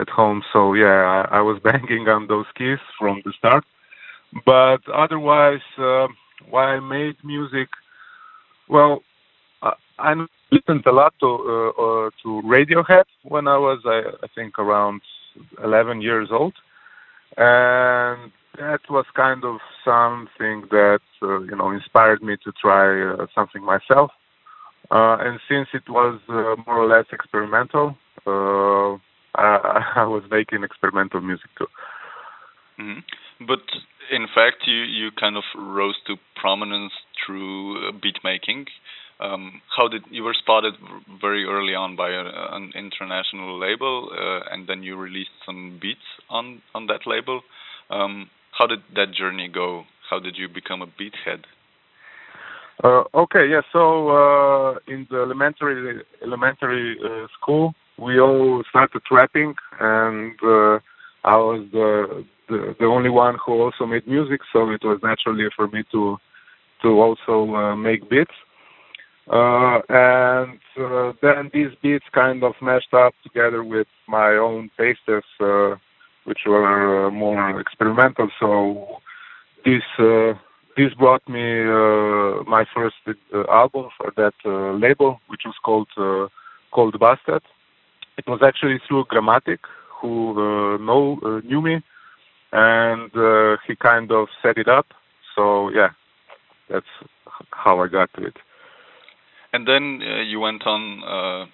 at 0.00 0.08
home, 0.08 0.42
so 0.52 0.74
yeah, 0.74 1.26
I, 1.30 1.38
I 1.38 1.40
was 1.40 1.60
banging 1.64 2.08
on 2.08 2.26
those 2.26 2.46
keys 2.56 2.78
from 2.98 3.22
the 3.24 3.32
start. 3.38 3.64
But 4.46 4.88
otherwise, 4.88 5.66
uh, 5.78 6.06
why 6.48 6.76
I 6.76 6.80
made 6.80 7.16
music? 7.24 7.68
Well, 8.68 9.02
I 10.00 10.14
listened 10.50 10.84
a 10.86 10.92
lot 10.92 11.14
to 11.20 11.26
uh, 11.26 11.82
uh, 11.82 12.10
to 12.22 12.42
Radiohead 12.44 13.04
when 13.22 13.46
I 13.46 13.58
was, 13.58 13.80
I, 13.84 14.02
I 14.24 14.28
think, 14.34 14.58
around 14.58 15.02
11 15.62 16.00
years 16.00 16.28
old, 16.32 16.54
and 17.36 18.32
that 18.58 18.80
was 18.88 19.04
kind 19.14 19.44
of 19.44 19.58
something 19.84 20.64
that 20.70 21.00
uh, 21.22 21.40
you 21.40 21.56
know 21.56 21.70
inspired 21.70 22.22
me 22.22 22.36
to 22.44 22.52
try 22.52 23.12
uh, 23.12 23.26
something 23.34 23.62
myself. 23.62 24.10
Uh, 24.90 25.16
and 25.20 25.38
since 25.48 25.68
it 25.72 25.88
was 25.88 26.18
uh, 26.28 26.56
more 26.66 26.78
or 26.82 26.88
less 26.88 27.06
experimental, 27.12 27.96
uh, 28.26 28.96
I, 29.34 29.92
I 29.96 30.04
was 30.04 30.22
making 30.30 30.64
experimental 30.64 31.20
music 31.20 31.50
too. 31.58 31.66
Mm-hmm. 32.78 33.46
But 33.46 33.62
in 34.10 34.26
fact, 34.34 34.66
you 34.66 34.82
you 34.82 35.10
kind 35.18 35.36
of 35.36 35.44
rose 35.56 35.96
to 36.06 36.16
prominence 36.36 36.92
through 37.24 37.92
beat 38.00 38.18
making. 38.24 38.66
Um, 39.20 39.60
how 39.76 39.86
did 39.86 40.02
you 40.10 40.22
were 40.22 40.34
spotted 40.34 40.74
very 41.20 41.44
early 41.44 41.74
on 41.74 41.94
by 41.94 42.08
a, 42.08 42.24
an 42.56 42.72
international 42.74 43.58
label, 43.58 44.08
uh, 44.12 44.52
and 44.52 44.66
then 44.66 44.82
you 44.82 44.96
released 44.96 45.36
some 45.44 45.78
beats 45.80 46.08
on 46.30 46.62
on 46.74 46.86
that 46.86 47.06
label. 47.06 47.42
Um, 47.90 48.30
how 48.52 48.66
did 48.66 48.80
that 48.94 49.12
journey 49.12 49.48
go? 49.48 49.84
How 50.08 50.18
did 50.18 50.36
you 50.36 50.48
become 50.48 50.82
a 50.82 50.86
beathead? 50.86 51.44
Uh, 52.82 53.04
okay, 53.14 53.46
yeah. 53.48 53.60
So 53.72 54.08
uh, 54.08 54.78
in 54.88 55.06
the 55.10 55.18
elementary 55.18 56.02
elementary 56.22 56.96
uh, 57.04 57.26
school, 57.38 57.74
we 57.98 58.20
all 58.20 58.62
started 58.68 59.02
rapping, 59.10 59.54
and 59.78 60.32
uh, 60.42 60.78
I 61.24 61.36
was 61.36 61.66
the, 61.72 62.24
the, 62.48 62.74
the 62.78 62.86
only 62.86 63.10
one 63.10 63.36
who 63.44 63.52
also 63.62 63.86
made 63.86 64.06
music. 64.06 64.40
So 64.52 64.70
it 64.70 64.82
was 64.82 65.00
naturally 65.02 65.48
for 65.54 65.68
me 65.68 65.84
to 65.92 66.18
to 66.82 66.88
also 66.88 67.54
uh, 67.54 67.76
make 67.76 68.08
beats. 68.08 68.32
Uh, 69.30 69.80
and 69.88 70.58
uh, 70.80 71.12
then 71.22 71.50
these 71.52 71.70
beats 71.82 72.04
kind 72.12 72.42
of 72.42 72.54
meshed 72.60 72.92
up 72.94 73.14
together 73.22 73.62
with 73.62 73.86
my 74.08 74.30
own 74.32 74.70
tastes, 74.76 75.08
uh, 75.40 75.76
which 76.24 76.40
were 76.46 77.06
uh, 77.06 77.10
more 77.10 77.60
experimental. 77.60 78.28
So 78.40 79.00
this 79.64 79.82
this 80.76 80.94
brought 80.94 81.28
me 81.28 81.64
my 82.46 82.64
first 82.74 82.96
album 83.50 83.90
for 83.98 84.12
that 84.16 84.34
label, 84.80 85.20
which 85.28 85.42
was 85.44 85.54
called 85.62 85.88
Cold 86.72 86.98
Bastard. 86.98 87.42
It 88.20 88.28
was 88.28 88.40
actually 88.44 88.78
through 88.86 89.06
Gramatik, 89.06 89.60
who 89.98 90.34
know 90.78 91.18
knew 91.42 91.62
me, 91.62 91.82
and 92.52 93.10
he 93.66 93.74
kind 93.76 94.12
of 94.12 94.28
set 94.42 94.58
it 94.58 94.68
up. 94.68 94.88
So 95.34 95.70
yeah, 95.70 95.90
that's 96.68 96.92
how 97.50 97.80
I 97.80 97.88
got 97.88 98.12
to 98.16 98.26
it. 98.26 98.36
And 99.54 99.66
then 99.66 100.02
uh, 100.02 100.20
you 100.20 100.38
went 100.38 100.66
on 100.66 100.82
uh, 101.02 101.46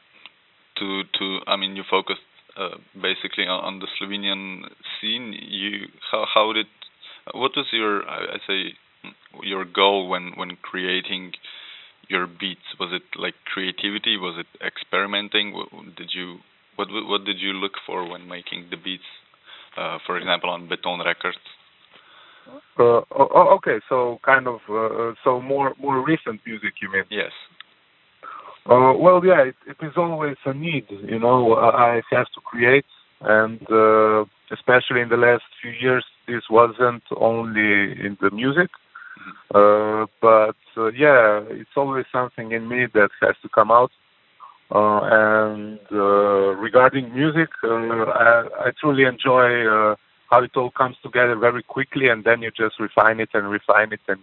to 0.79 1.03
to 1.19 1.39
I 1.47 1.55
mean 1.57 1.77
you 1.77 1.85
focused 1.89 2.27
uh, 2.57 2.79
basically 3.01 3.47
on, 3.47 3.61
on, 3.65 3.79
the 3.79 3.87
Slovenian 3.95 4.63
scene. 5.01 5.35
You 5.39 5.87
how 6.11 6.27
how 6.35 6.53
did 6.53 6.67
what 7.33 7.53
was 7.57 7.67
your 7.71 8.03
I, 8.09 8.35
I 8.35 8.39
say 8.45 8.61
your 9.45 9.65
goal 9.65 10.09
when 10.09 10.33
when 10.35 10.57
creating 10.63 11.33
your 12.09 12.27
beats? 12.27 12.75
Was 12.81 12.91
it 12.93 13.05
like 13.17 13.35
creativity? 13.45 14.17
Was 14.17 14.37
it 14.37 14.51
experimenting? 14.67 15.55
Did 15.97 16.11
you 16.13 16.39
what 16.77 16.89
what 16.91 17.25
did 17.25 17.39
you 17.41 17.53
look 17.53 17.73
for 17.87 18.09
when 18.09 18.29
making 18.29 18.69
the 18.71 18.77
beats? 18.77 19.11
Uh, 19.77 19.99
for 20.07 20.17
example, 20.19 20.49
on 20.51 20.69
Beton 20.69 21.01
Records. 21.05 21.37
Uh, 22.79 23.01
oh, 23.11 23.57
okay, 23.57 23.79
so 23.89 24.19
kind 24.25 24.47
of 24.47 24.61
uh, 24.71 25.13
so 25.25 25.41
more 25.41 25.75
more 25.79 26.05
recent 26.05 26.41
music, 26.47 26.75
you 26.81 26.91
mean? 26.91 27.05
Yes. 27.11 27.33
Uh, 28.69 28.93
well, 28.99 29.21
yeah, 29.25 29.43
it, 29.43 29.55
it 29.67 29.77
is 29.85 29.93
always 29.97 30.37
a 30.45 30.53
need. 30.53 30.87
You 30.91 31.19
know, 31.19 31.55
I 31.55 32.03
have 32.11 32.27
to 32.35 32.41
create, 32.45 32.85
and 33.21 33.61
uh, 33.71 34.25
especially 34.51 35.03
in 35.03 35.09
the 35.09 35.17
last 35.17 35.45
few 35.63 35.71
years, 35.71 36.05
this 36.27 36.43
wasn't 36.51 37.05
only 37.17 37.93
in 38.05 38.17
the 38.21 38.31
music, 38.33 38.71
uh, 39.55 40.07
but 40.21 40.57
uh, 40.77 40.89
yeah, 40.89 41.43
it's 41.51 41.77
always 41.77 42.07
something 42.11 42.53
in 42.53 42.69
me 42.69 42.87
that 42.93 43.11
has 43.23 43.37
to 43.43 43.49
come 43.49 43.71
out. 43.71 43.91
Uh, 44.75 45.01
and 45.05 45.79
uh, 45.93 46.55
regarding 46.57 47.15
music, 47.15 47.51
I, 47.63 48.45
I, 48.67 48.71
truly 48.81 49.05
enjoy 49.05 49.95
how 50.31 50.43
it 50.43 50.57
all 50.57 50.71
comes 50.71 50.97
together 51.03 51.37
very 51.37 51.63
quickly, 51.63 52.09
and 52.09 52.25
then 52.25 52.43
you 52.43 52.51
just 52.51 52.81
refine 52.81 53.21
it 53.21 53.31
and 53.33 53.49
refine 53.49 53.93
it 53.93 54.01
and 54.09 54.19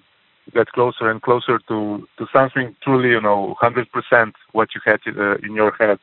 get 0.51 0.67
closer 0.73 1.10
and 1.10 1.21
closer 1.21 1.60
to 1.67 2.08
to 2.17 2.27
something 2.34 2.75
truly, 2.84 3.10
you 3.10 3.21
know, 3.21 3.56
hundred 3.60 3.91
percent 3.91 4.36
what 4.51 4.69
you 4.75 4.82
had 4.86 4.99
uh, 5.08 5.36
in 5.36 5.53
your 5.53 5.71
head. 5.79 5.99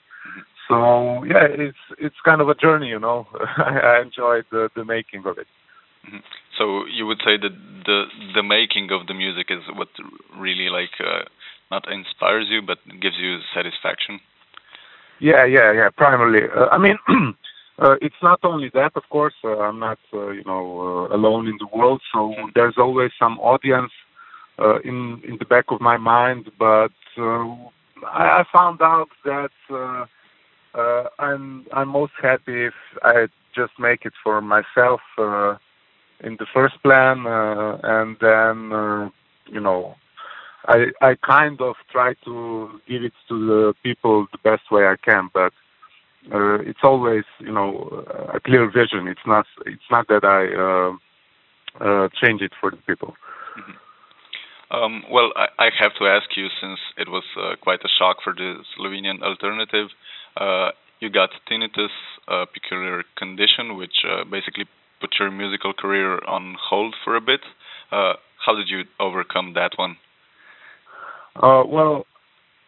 So 0.69 1.25
yeah, 1.25 1.45
it's 1.45 1.85
it's 1.99 2.21
kind 2.25 2.41
of 2.41 2.49
a 2.49 2.55
journey, 2.55 2.89
you 2.89 2.99
know. 2.99 3.27
I 3.59 4.01
enjoyed 4.03 4.47
the 4.51 4.71
the 4.75 4.85
making 4.85 5.27
of 5.27 5.37
it. 5.39 5.49
Mm-hmm. 6.07 6.19
So 6.57 6.87
you 6.87 7.07
would 7.07 7.21
say 7.25 7.37
that 7.37 7.55
the 7.85 8.05
the 8.35 8.43
making 8.43 8.91
of 8.91 9.07
the 9.07 9.15
music 9.15 9.49
is 9.51 9.63
what 9.75 9.89
really 10.37 10.69
like 10.69 10.97
uh, 11.01 11.25
not 11.71 11.91
inspires 11.91 12.47
you, 12.49 12.63
but 12.63 12.79
gives 13.01 13.17
you 13.19 13.39
satisfaction. 13.55 14.21
Yeah, 15.21 15.45
yeah, 15.45 15.73
yeah. 15.73 15.89
Primarily, 15.97 16.49
uh, 16.55 16.67
I 16.67 16.79
mean. 16.79 16.99
Uh, 17.83 17.97
it's 18.03 18.23
not 18.23 18.39
only 18.43 18.71
that, 18.75 18.93
of 18.95 19.03
course. 19.09 19.33
Uh, 19.43 19.59
I'm 19.59 19.79
not, 19.79 19.99
uh, 20.13 20.29
you 20.29 20.45
know, 20.45 21.09
uh, 21.11 21.17
alone 21.17 21.47
in 21.47 21.57
the 21.59 21.67
world. 21.75 22.03
So 22.13 22.35
there's 22.55 22.75
always 22.77 23.11
some 23.19 23.39
audience 23.39 23.91
uh, 24.59 24.81
in 24.81 25.23
in 25.27 25.39
the 25.39 25.47
back 25.47 25.67
of 25.71 25.81
my 25.81 25.97
mind, 25.97 26.51
but 26.59 26.93
uh, 27.17 27.55
I, 28.07 28.41
I 28.41 28.45
found 28.53 28.83
out 28.83 29.09
that 29.25 29.51
uh, 29.71 30.05
uh, 30.79 31.05
I'm 31.19 31.67
I'm 31.73 31.89
most 31.89 32.13
happy 32.21 32.67
if 32.67 32.75
I 33.03 33.29
just 33.55 33.73
make 33.79 34.05
it 34.05 34.13
for 34.23 34.41
myself 34.41 35.01
uh, 35.19 35.57
in 36.23 36.37
the 36.39 36.47
first 36.53 36.83
plan, 36.83 37.27
uh, 37.27 37.79
and 37.83 38.17
then 38.21 38.73
uh, 38.73 39.09
you 39.47 39.61
know 39.61 39.97
I 40.67 40.87
I 41.01 41.15
kind 41.15 41.61
of 41.61 41.77
try 41.91 42.15
to 42.25 42.81
give 42.89 43.03
it 43.05 43.13
to 43.29 43.47
the 43.47 43.75
people 43.83 44.27
the 44.33 44.39
best 44.39 44.71
way 44.71 44.85
I 44.87 44.97
can, 44.97 45.31
but 45.33 45.53
uh, 46.33 46.61
it's 46.61 46.81
always 46.83 47.25
you 47.39 47.53
know 47.53 48.05
a 48.33 48.41
clear 48.41 48.71
vision. 48.71 49.09
It's 49.09 49.27
not 49.27 49.47
it's 49.67 49.91
not 49.91 50.09
that 50.09 50.25
I 50.25 50.43
uh, 50.55 50.97
uh, 51.85 52.09
change 52.23 52.43
it 52.43 52.53
for 52.61 52.71
the 52.71 52.77
people. 52.79 53.15
Mm-hmm. 53.59 53.73
Um, 54.73 55.03
well, 55.11 55.33
I, 55.35 55.47
I, 55.59 55.71
have 55.81 55.95
to 55.99 56.07
ask 56.07 56.37
you, 56.37 56.47
since 56.61 56.79
it 56.97 57.09
was 57.09 57.25
uh, 57.37 57.57
quite 57.61 57.81
a 57.83 57.89
shock 57.99 58.19
for 58.23 58.33
the 58.33 58.63
Slovenian 58.79 59.21
alternative, 59.21 59.89
uh, 60.37 60.71
you 61.01 61.11
got 61.11 61.31
tinnitus, 61.51 61.91
a 62.29 62.47
peculiar 62.47 63.03
condition, 63.17 63.77
which 63.77 64.05
uh, 64.09 64.23
basically 64.31 64.67
put 65.01 65.11
your 65.19 65.31
musical 65.33 65.73
career 65.73 66.21
on 66.25 66.57
hold 66.61 66.95
for 67.05 67.17
a 67.17 67.21
bit. 67.21 67.41
Uh, 67.91 68.15
how 68.47 68.55
did 68.55 68.69
you 68.69 68.85
overcome 69.01 69.55
that 69.55 69.73
one? 69.77 69.97
Uh, 71.37 71.65
well, 71.67 72.07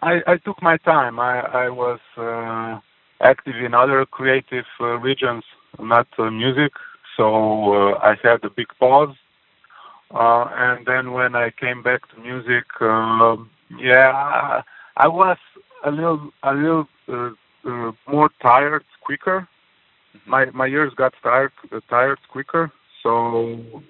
I, 0.00 0.20
I, 0.26 0.36
took 0.36 0.62
my 0.62 0.76
time. 0.78 1.18
I, 1.18 1.40
I 1.40 1.68
was 1.68 2.00
uh, 2.16 2.80
active 3.20 3.56
in 3.56 3.74
other 3.74 4.04
creative 4.06 4.64
uh, 4.80 4.98
regions, 4.98 5.44
not 5.78 6.06
music, 6.18 6.72
so 7.16 7.94
I 7.96 8.16
had 8.22 8.44
a 8.44 8.50
big 8.50 8.68
pause 8.78 9.14
uh, 10.14 10.46
and 10.54 10.86
then 10.86 11.12
when 11.12 11.34
I 11.34 11.50
came 11.50 11.82
back 11.82 12.02
to 12.10 12.20
music, 12.20 12.64
uh, 12.80 13.36
yeah, 13.78 14.12
I, 14.12 14.62
I 14.96 15.08
was 15.08 15.38
a 15.84 15.90
little, 15.90 16.30
a 16.42 16.54
little 16.54 16.88
uh, 17.08 17.30
uh, 17.64 17.92
more 18.06 18.30
tired 18.42 18.84
quicker. 19.00 19.48
Mm-hmm. 20.14 20.30
My 20.30 20.44
my 20.50 20.66
ears 20.66 20.92
got 20.94 21.14
tired, 21.22 21.52
uh, 21.70 21.80
tired 21.88 22.18
quicker. 22.30 22.70
So 23.02 23.82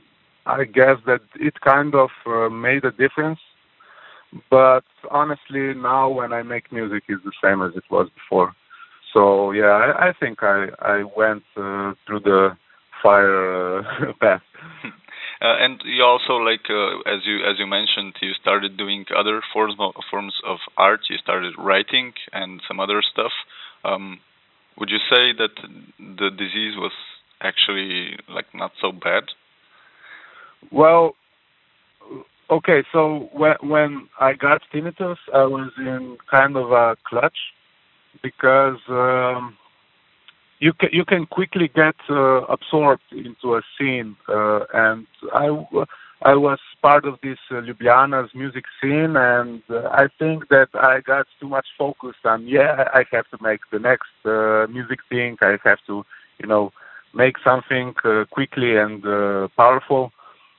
I 0.47 0.65
guess 0.65 0.99
that 1.07 1.23
it 1.35 1.61
kind 1.61 1.95
of 1.97 2.11
uh, 2.25 2.49
made 2.49 2.85
a 2.85 2.93
difference. 2.93 3.41
But 4.51 4.85
honestly, 5.11 5.75
now 5.75 6.09
when 6.09 6.33
I 6.33 6.43
make 6.43 6.73
music, 6.73 7.05
it's 7.09 7.23
the 7.25 7.33
same 7.43 7.63
as 7.63 7.73
it 7.77 7.85
was 7.91 8.09
before. 8.15 8.55
So 9.13 9.53
yeah, 9.53 9.73
I, 9.73 10.09
I 10.09 10.13
think 10.19 10.43
I 10.43 10.69
I 10.81 11.03
went 11.17 11.43
uh, 11.57 11.93
through 12.07 12.21
the 12.25 12.57
fire 13.03 13.79
uh, 13.79 14.13
path. 14.21 14.43
Uh, 15.43 15.59
and 15.59 15.83
you 15.85 16.05
also 16.05 16.35
like 16.35 16.71
uh, 16.71 16.99
as 17.13 17.21
you 17.27 17.39
as 17.45 17.59
you 17.59 17.67
mentioned, 17.67 18.15
you 18.23 18.33
started 18.41 18.77
doing 18.77 19.05
other 19.17 19.43
forms 19.53 19.75
of, 19.79 19.93
forms 20.11 20.35
of 20.47 20.59
art. 20.77 21.01
You 21.11 21.19
started 21.19 21.55
writing 21.59 22.13
and 22.33 22.63
some 22.67 22.81
other 22.81 23.03
stuff. 23.03 23.33
Um, 23.85 24.21
would 24.79 24.89
you 24.89 24.99
say 25.11 25.33
that 25.37 25.51
the 25.99 26.31
disease 26.31 26.77
was 26.77 26.93
actually 27.43 28.17
like 28.29 28.47
not 28.55 28.71
so 28.81 28.93
bad? 28.93 29.25
Well, 30.71 31.17
okay. 32.51 32.83
So 32.93 33.29
when 33.33 33.57
when 33.63 34.09
I 34.21 34.35
got 34.35 34.63
tinnitus, 34.73 35.19
I 35.35 35.45
was 35.45 35.71
in 35.79 36.19
kind 36.31 36.57
of 36.57 36.73
a 36.73 36.97
clutch 37.09 37.39
because 38.23 38.79
um, 38.89 39.57
you 40.61 40.73
can 40.73 40.91
you 40.93 41.05
can 41.05 41.27
quickly 41.27 41.69
get 41.75 41.97
uh, 42.09 42.43
absorbed 42.57 43.03
into 43.13 43.57
a 43.57 43.63
scene, 43.77 44.17
uh, 44.29 44.61
and 44.73 45.07
I 45.35 45.49
I 46.23 46.35
was 46.35 46.61
part 46.81 47.05
of 47.05 47.19
this 47.23 47.39
uh, 47.51 47.55
Ljubljana's 47.55 48.33
music 48.35 48.65
scene, 48.81 49.17
and 49.17 49.63
uh, 49.69 49.89
I 49.91 50.07
think 50.19 50.49
that 50.51 50.69
I 50.75 51.01
got 51.01 51.27
too 51.41 51.49
much 51.49 51.67
focused 51.77 52.25
on 52.25 52.47
yeah 52.47 52.85
I 52.95 53.05
have 53.11 53.29
to 53.31 53.39
make 53.43 53.61
the 53.73 53.81
next 53.81 54.15
uh, 54.25 54.67
music 54.71 55.01
thing, 55.09 55.37
I 55.43 55.59
have 55.65 55.81
to 55.89 56.05
you 56.39 56.47
know 56.47 56.73
make 57.15 57.37
something 57.45 57.95
uh, 58.05 58.25
quickly 58.31 58.77
and 58.77 59.03
powerful. 59.57 60.13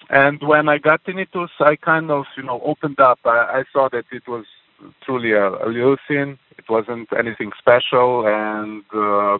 And 0.09 0.41
when 0.41 0.69
I 0.69 0.77
got 0.77 1.03
tinnitus, 1.03 1.49
I 1.59 1.75
kind 1.75 2.11
of 2.11 2.25
you 2.37 2.43
know 2.43 2.61
opened 2.63 2.99
up. 2.99 3.19
I, 3.25 3.61
I 3.61 3.63
saw 3.71 3.89
that 3.91 4.05
it 4.11 4.27
was 4.27 4.45
truly 5.05 5.31
a, 5.31 5.47
a 5.47 5.67
little 5.67 5.97
scene. 6.07 6.37
It 6.57 6.65
wasn't 6.69 7.09
anything 7.17 7.51
special, 7.57 8.25
and 8.27 8.83
uh, 8.93 9.37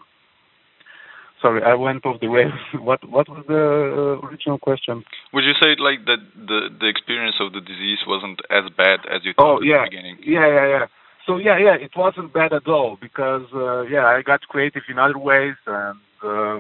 sorry, 1.42 1.62
I 1.64 1.76
went 1.76 2.06
off 2.06 2.20
the 2.22 2.28
rails. 2.28 2.54
what 2.80 3.08
what 3.10 3.30
was 3.30 3.44
the 3.48 3.54
uh, 4.24 4.28
original 4.28 4.58
question? 4.58 5.04
Would 5.34 5.44
you 5.44 5.54
say 5.62 5.76
like 5.78 6.06
that 6.06 6.20
the 6.36 6.70
the 6.80 6.88
experience 6.88 7.36
of 7.40 7.54
the 7.54 7.62
disease 7.62 8.00
wasn't 8.08 8.40
as 8.50 8.64
bad 8.76 9.00
as 9.12 9.24
you 9.24 9.34
Oh 9.38 9.44
thought 9.44 9.62
at 9.64 9.68
yeah, 9.68 9.84
the 9.84 9.90
beginning? 9.90 10.18
yeah, 10.24 10.48
yeah, 10.48 10.68
yeah. 10.68 10.86
So 11.26 11.38
yeah, 11.38 11.58
yeah, 11.58 11.76
it 11.76 11.92
wasn't 11.96 12.34
bad 12.34 12.52
at 12.54 12.68
all 12.68 12.98
because 13.00 13.46
uh, 13.54 13.82
yeah, 13.84 14.06
I 14.06 14.22
got 14.22 14.42
creative 14.42 14.84
in 14.90 15.00
other 15.00 15.18
ways 15.18 15.56
and 15.68 16.00
uh, 16.24 16.60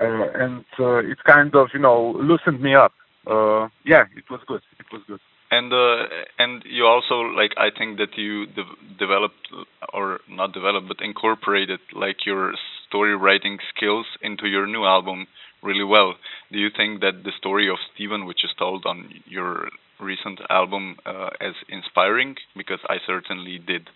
uh, 0.00 0.28
and 0.34 0.64
uh, 0.78 0.98
it 0.98 1.18
kind 1.24 1.54
of 1.54 1.68
you 1.72 1.80
know 1.80 2.12
loosened 2.20 2.60
me 2.60 2.74
up. 2.74 2.92
Uh, 3.26 3.68
yeah, 3.84 4.04
it 4.16 4.24
was 4.30 4.40
good. 4.46 4.62
It 4.78 4.86
was 4.92 5.02
good. 5.06 5.20
And 5.50 5.72
uh, 5.72 6.06
and 6.38 6.62
you 6.66 6.86
also 6.86 7.20
like 7.20 7.52
I 7.56 7.68
think 7.76 7.98
that 7.98 8.16
you 8.16 8.46
de- 8.46 8.96
developed 8.98 9.48
or 9.92 10.20
not 10.28 10.52
developed 10.52 10.88
but 10.88 11.00
incorporated 11.00 11.80
like 11.94 12.26
your 12.26 12.54
story 12.88 13.16
writing 13.16 13.58
skills 13.74 14.06
into 14.22 14.48
your 14.48 14.66
new 14.66 14.84
album 14.84 15.26
really 15.62 15.84
well. 15.84 16.14
Do 16.52 16.58
you 16.58 16.68
think 16.76 17.00
that 17.00 17.24
the 17.24 17.32
story 17.38 17.68
of 17.68 17.76
Steven, 17.94 18.26
which 18.26 18.44
is 18.44 18.50
told 18.58 18.86
on 18.86 19.08
your 19.24 19.68
recent 20.00 20.40
album, 20.50 20.96
uh, 21.06 21.30
is 21.40 21.54
inspiring? 21.68 22.36
Because 22.56 22.80
I 22.88 22.96
certainly 23.06 23.58
did. 23.58 23.88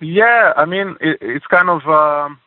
Yeah, 0.00 0.52
I 0.56 0.64
mean 0.66 0.96
it, 1.00 1.18
it's 1.20 1.46
kind 1.46 1.68
of 1.70 1.82
um, 1.88 2.38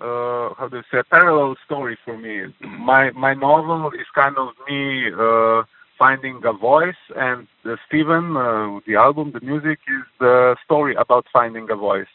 uh, 0.00 0.54
how 0.58 0.68
do 0.70 0.78
you 0.78 0.82
say 0.90 0.98
a 0.98 1.04
parallel 1.04 1.56
story 1.64 1.96
for 2.04 2.16
me. 2.18 2.52
My 2.66 3.10
my 3.12 3.34
novel 3.34 3.90
is 3.92 4.06
kind 4.14 4.36
of 4.38 4.48
me 4.68 5.10
uh, 5.12 5.62
finding 5.98 6.40
a 6.44 6.52
voice, 6.52 7.02
and 7.16 7.46
uh, 7.64 7.76
Stephen, 7.86 8.36
uh, 8.36 8.80
the 8.86 8.96
album, 8.96 9.32
the 9.32 9.40
music 9.40 9.78
is 9.88 10.02
the 10.18 10.56
story 10.64 10.94
about 10.96 11.26
finding 11.32 11.68
a 11.70 11.76
voice. 11.76 12.12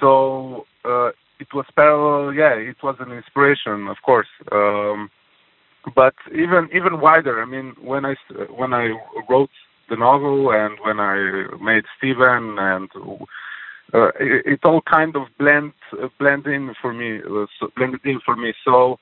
So 0.00 0.66
uh, 0.84 1.10
it 1.40 1.48
was 1.54 1.66
parallel. 1.74 2.34
Yeah, 2.34 2.54
it 2.54 2.76
was 2.82 2.96
an 3.00 3.12
inspiration, 3.12 3.88
of 3.88 3.96
course. 4.04 4.28
Um, 4.52 5.10
but 5.94 6.14
even 6.32 6.68
even 6.74 7.00
wider. 7.00 7.40
I 7.42 7.46
mean, 7.46 7.74
when 7.80 8.04
I 8.04 8.12
s- 8.12 8.48
when 8.50 8.72
I 8.74 8.90
wrote 9.28 9.50
the 9.88 9.96
novel 9.96 10.52
and 10.52 10.78
when 10.82 11.00
I 11.00 11.46
made 11.60 11.84
Steven 11.96 12.58
and 12.58 12.88
uh, 13.94 14.08
it, 14.20 14.46
it 14.46 14.60
all 14.64 14.82
kind 14.82 15.16
of 15.16 15.26
blend 15.38 15.72
uh, 15.92 16.08
blend 16.18 16.46
in 16.46 16.74
for 16.80 16.92
me, 16.92 17.18
uh, 17.18 17.46
so, 17.58 17.70
blended 17.76 18.00
in 18.04 18.20
for 18.24 18.36
me. 18.36 18.52
So 18.64 18.98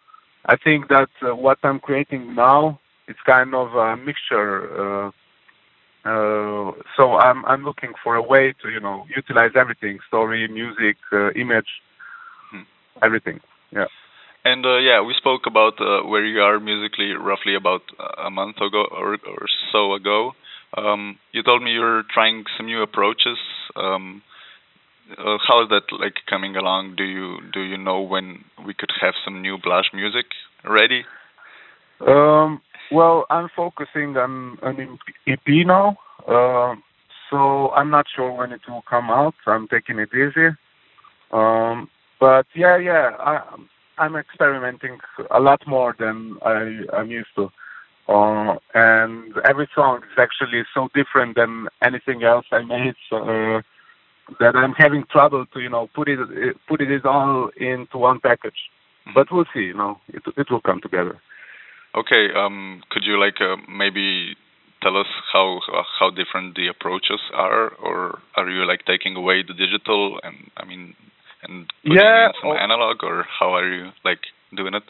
I 0.47 0.57
think 0.57 0.89
that 0.89 1.09
uh, 1.23 1.35
what 1.35 1.59
I'm 1.63 1.81
creating 1.81 2.35
now 2.35 2.79
it's 3.09 3.19
kind 3.25 3.55
of 3.55 3.75
a 3.75 3.97
mixture. 3.97 4.67
Uh, 4.75 5.11
uh, 6.05 6.73
so 6.97 7.15
I'm 7.15 7.45
I'm 7.47 7.65
looking 7.65 7.93
for 8.03 8.15
a 8.15 8.23
way 8.23 8.55
to 8.63 8.71
you 8.71 8.81
know 8.81 9.07
utilize 9.15 9.53
everything: 9.57 9.99
story, 10.07 10.47
music, 10.49 10.97
uh, 11.13 11.31
image, 11.33 11.69
Hmm. 12.51 12.63
everything. 13.03 13.41
Yeah. 13.73 13.87
And 14.45 14.65
uh, 14.65 14.79
yeah, 14.79 15.03
we 15.03 15.15
spoke 15.15 15.47
about 15.47 15.81
uh, 15.81 16.07
where 16.07 16.25
you 16.25 16.41
are 16.41 16.61
musically 16.61 17.13
roughly 17.15 17.57
about 17.57 17.83
a 18.25 18.31
month 18.31 18.59
ago 18.59 18.87
or, 18.93 19.15
or 19.15 19.47
so 19.73 19.95
ago. 19.95 20.35
Um, 20.77 21.19
you 21.33 21.43
told 21.43 21.63
me 21.63 21.73
you're 21.73 22.05
trying 22.13 22.45
some 22.57 22.67
new 22.67 22.83
approaches. 22.83 23.39
Um, 23.75 24.23
uh, 25.13 25.39
how 25.47 25.63
is 25.63 25.69
that 25.69 25.83
like 26.01 26.15
coming 26.29 26.57
along? 26.57 26.97
Do 26.97 27.05
you 27.05 27.39
do 27.53 27.61
you 27.61 27.77
know 27.77 28.01
when 28.01 28.45
we 28.67 28.75
could 28.75 28.91
have 29.01 29.15
some 29.25 29.41
new 29.41 29.57
Blaž 29.63 29.85
music 29.95 30.27
ready? 30.65 31.05
Um, 32.01 32.61
well, 32.91 33.27
I'm 33.31 33.49
focusing 33.55 34.17
on 34.17 34.59
an 34.63 34.99
EP 35.27 35.47
now, 35.47 35.97
uh, 36.29 36.75
so 37.31 37.71
I'm 37.71 37.91
not 37.91 38.07
sure 38.15 38.33
when 38.33 38.53
it 38.53 38.61
will 38.69 38.83
come 38.89 39.11
out. 39.11 39.35
I'm 39.47 39.69
taking 39.69 39.99
it 39.99 40.11
easy. 40.13 40.57
Um, 41.33 41.89
but 42.21 42.47
yeah, 42.55 42.77
yeah, 42.79 43.11
I, 43.19 43.41
I'm 43.99 44.17
experimenting 44.17 44.99
a 45.31 45.41
lot 45.41 45.61
more 45.67 45.95
than 45.99 46.39
I, 46.45 46.83
I'm 46.93 47.11
used 47.11 47.35
to. 47.37 47.51
Uh, 48.09 48.55
and 48.75 49.35
every 49.49 49.69
song 49.75 49.99
is 49.99 50.19
actually 50.19 50.63
so 50.73 50.89
different 50.95 51.35
than 51.37 51.67
anything 51.83 52.23
else 52.23 52.47
I 52.53 52.63
made, 52.63 52.95
so, 53.11 53.17
uh, 53.17 53.63
that 54.41 54.55
I'm 54.55 54.75
having 54.75 55.05
trouble 55.11 55.45
to, 55.53 55.61
you 55.61 55.69
know, 55.69 55.89
put 55.95 56.09
it 56.09 56.19
put 56.69 56.81
it 56.81 57.05
all 57.05 57.51
into 57.57 57.99
one 57.99 58.21
package. 58.21 58.71
But 59.15 59.29
we'll 59.31 59.45
see. 59.53 59.61
You 59.61 59.75
know, 59.75 59.99
it 60.09 60.23
it 60.37 60.51
will 60.51 60.61
come 60.61 60.81
together. 60.81 61.21
Okay. 61.95 62.29
Um, 62.35 62.83
could 62.91 63.05
you 63.05 63.19
like 63.19 63.41
uh, 63.41 63.57
maybe 63.69 64.37
tell 64.83 64.97
us 64.97 65.07
how 65.33 65.61
how 65.99 66.11
different 66.11 66.55
the 66.57 66.69
approaches 66.69 67.21
are, 67.35 67.71
or 67.83 68.19
are 68.37 68.49
you 68.51 68.67
like 68.67 68.85
taking 68.85 69.17
away 69.17 69.43
the 69.43 69.55
digital 69.55 70.21
and 70.23 70.51
I 70.57 70.65
mean 70.65 70.95
and 71.43 71.67
putting 71.83 71.99
Yeah, 71.99 72.27
in 72.27 72.33
some 72.41 72.51
oh. 72.51 72.57
analog, 72.57 73.03
or 73.03 73.27
how 73.39 73.55
are 73.55 73.69
you 73.69 73.91
like 74.05 74.21
doing 74.55 74.75
it? 74.75 74.83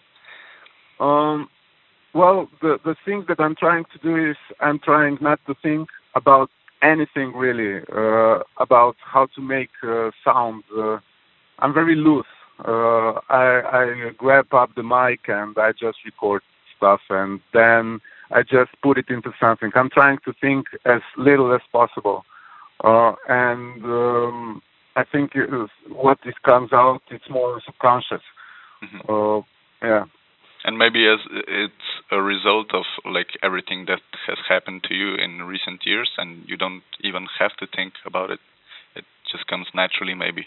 Um, 0.98 1.48
well, 2.16 2.48
the 2.62 2.78
the 2.84 2.96
thing 3.04 3.24
that 3.28 3.40
I'm 3.40 3.54
trying 3.54 3.84
to 3.92 3.98
do 4.08 4.30
is 4.30 4.36
I'm 4.60 4.78
trying 4.78 5.18
not 5.20 5.40
to 5.46 5.54
think 5.62 5.88
about 6.14 6.50
anything 6.82 7.28
really 7.34 7.82
uh, 8.02 8.38
about 8.66 8.96
how 9.12 9.24
to 9.34 9.40
make 9.40 9.70
uh, 9.82 10.10
sound. 10.24 10.64
Uh, 10.76 10.98
I'm 11.58 11.72
very 11.74 11.94
loose. 11.94 12.32
Uh, 12.66 13.12
I, 13.28 13.46
I 13.80 14.10
grab 14.16 14.52
up 14.54 14.70
the 14.74 14.82
mic 14.82 15.20
and 15.28 15.56
I 15.58 15.72
just 15.72 15.98
record 16.04 16.42
stuff, 16.76 17.00
and 17.10 17.40
then 17.52 18.00
I 18.30 18.42
just 18.42 18.70
put 18.82 18.98
it 18.98 19.08
into 19.10 19.32
something. 19.38 19.70
I'm 19.74 19.90
trying 19.90 20.18
to 20.24 20.32
think 20.40 20.66
as 20.86 21.02
little 21.16 21.54
as 21.54 21.60
possible, 21.70 22.24
uh, 22.82 23.12
and 23.28 23.84
um, 23.84 24.62
I 24.96 25.04
think 25.04 25.32
what 25.90 26.18
it 26.24 26.42
comes 26.42 26.72
out, 26.72 27.02
it's 27.10 27.28
more 27.28 27.60
subconscious. 27.64 28.22
Mhm. 28.82 29.00
Uh, 29.08 29.42
yeah. 29.82 30.04
And 30.66 30.76
maybe 30.76 31.06
as 31.06 31.20
it's 31.46 31.88
a 32.10 32.20
result 32.20 32.74
of 32.74 32.84
like 33.04 33.28
everything 33.42 33.86
that 33.86 34.02
has 34.26 34.38
happened 34.48 34.82
to 34.88 34.94
you 34.94 35.14
in 35.14 35.42
recent 35.44 35.86
years, 35.86 36.10
and 36.18 36.42
you 36.46 36.56
don't 36.56 36.82
even 37.02 37.26
have 37.38 37.56
to 37.60 37.66
think 37.74 37.94
about 38.04 38.30
it. 38.30 38.40
It 38.96 39.04
just 39.30 39.46
comes 39.46 39.68
naturally, 39.74 40.14
maybe. 40.14 40.46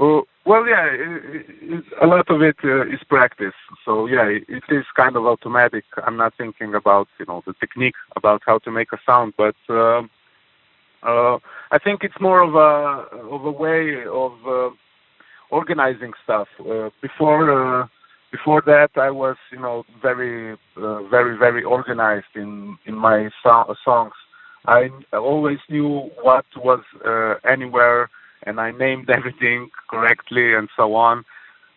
Uh, 0.00 0.22
well, 0.46 0.66
yeah, 0.66 0.86
it, 0.86 1.46
it, 1.62 1.84
a 2.02 2.06
lot 2.06 2.28
of 2.30 2.42
it 2.42 2.56
uh, 2.64 2.86
is 2.86 3.00
practice. 3.08 3.54
So 3.84 4.06
yeah, 4.06 4.24
it, 4.24 4.44
it 4.48 4.64
is 4.70 4.84
kind 4.96 5.14
of 5.16 5.26
automatic. 5.26 5.84
I'm 6.04 6.16
not 6.16 6.32
thinking 6.36 6.74
about 6.74 7.06
you 7.20 7.26
know 7.26 7.42
the 7.46 7.52
technique 7.60 7.94
about 8.16 8.42
how 8.46 8.58
to 8.60 8.70
make 8.70 8.92
a 8.92 8.98
sound, 9.06 9.34
but 9.36 9.56
um 9.68 10.10
uh, 11.04 11.38
I 11.70 11.78
think 11.78 12.02
it's 12.02 12.18
more 12.20 12.42
of 12.42 12.54
a 12.54 13.18
of 13.34 13.44
a 13.44 13.50
way 13.50 14.04
of 14.06 14.32
uh, 14.46 14.70
organizing 15.50 16.12
stuff. 16.24 16.48
Uh, 16.58 16.88
before 17.02 17.82
uh, 17.82 17.86
before 18.36 18.62
that, 18.72 18.90
I 19.08 19.10
was 19.24 19.36
you 19.54 19.60
know 19.64 19.76
very 20.02 20.56
uh, 20.76 21.02
very 21.16 21.34
very 21.46 21.62
organized 21.76 22.34
in 22.44 22.76
in 22.88 22.96
my 23.08 23.18
so- 23.42 23.74
songs. 23.88 24.16
I 24.78 24.80
always 25.12 25.60
knew 25.72 25.90
what 26.26 26.46
was 26.68 26.82
uh, 27.12 27.34
anywhere 27.54 28.00
and 28.46 28.54
I 28.66 28.70
named 28.84 29.08
everything 29.18 29.60
correctly 29.92 30.46
and 30.58 30.68
so 30.78 30.86
on. 31.08 31.16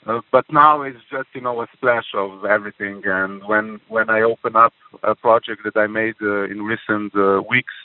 Uh, 0.08 0.22
but 0.32 0.46
now 0.64 0.74
it's 0.88 1.06
just 1.16 1.30
you 1.36 1.42
know 1.46 1.56
a 1.62 1.68
splash 1.76 2.10
of 2.24 2.32
everything. 2.46 2.98
And 3.06 3.34
when 3.52 3.66
when 3.96 4.08
I 4.18 4.20
open 4.34 4.54
up 4.66 4.74
a 5.12 5.14
project 5.26 5.60
that 5.66 5.78
I 5.84 5.88
made 6.02 6.18
uh, 6.22 6.54
in 6.54 6.60
recent 6.74 7.12
uh, 7.16 7.42
weeks, 7.54 7.76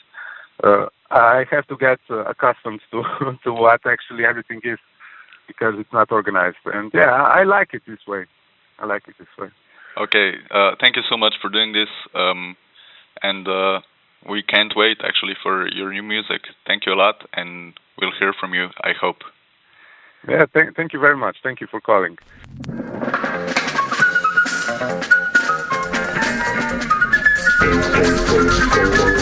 uh, 0.63 0.85
I 1.11 1.45
have 1.51 1.67
to 1.71 1.77
get 1.87 1.99
uh, 2.09 2.23
accustomed 2.33 2.81
to 2.91 2.99
to 3.43 3.49
what 3.63 3.81
actually 3.95 4.23
everything 4.31 4.61
is 4.73 4.79
because 5.49 5.73
it's 5.81 5.93
not 5.99 6.11
organized. 6.19 6.63
And 6.77 6.89
yeah, 7.01 7.13
I 7.39 7.43
like 7.43 7.71
it 7.77 7.83
this 7.91 8.05
way. 8.13 8.23
I 8.79 8.85
like 8.85 9.07
it 9.07 9.15
this 9.17 9.27
way. 9.37 9.49
Okay, 9.97 10.33
uh, 10.49 10.71
thank 10.79 10.95
you 10.95 11.03
so 11.09 11.17
much 11.17 11.35
for 11.41 11.49
doing 11.49 11.71
this, 11.73 11.89
um, 12.15 12.57
and 13.21 13.47
uh, 13.47 13.81
we 14.27 14.41
can't 14.41 14.73
wait 14.75 14.97
actually 15.03 15.35
for 15.41 15.67
your 15.67 15.91
new 15.93 16.03
music. 16.03 16.41
Thank 16.65 16.85
you 16.85 16.93
a 16.93 16.95
lot, 16.95 17.27
and 17.33 17.73
we'll 17.99 18.11
hear 18.17 18.33
from 18.33 18.53
you. 18.53 18.69
I 18.81 18.93
hope. 18.99 19.17
Yeah, 20.27 20.45
thank, 20.53 20.75
thank 20.75 20.93
you 20.93 20.99
very 20.99 21.17
much. 21.17 21.37
Thank 21.43 21.61
you 21.61 21.67
for 21.67 21.79
calling. 21.81 22.17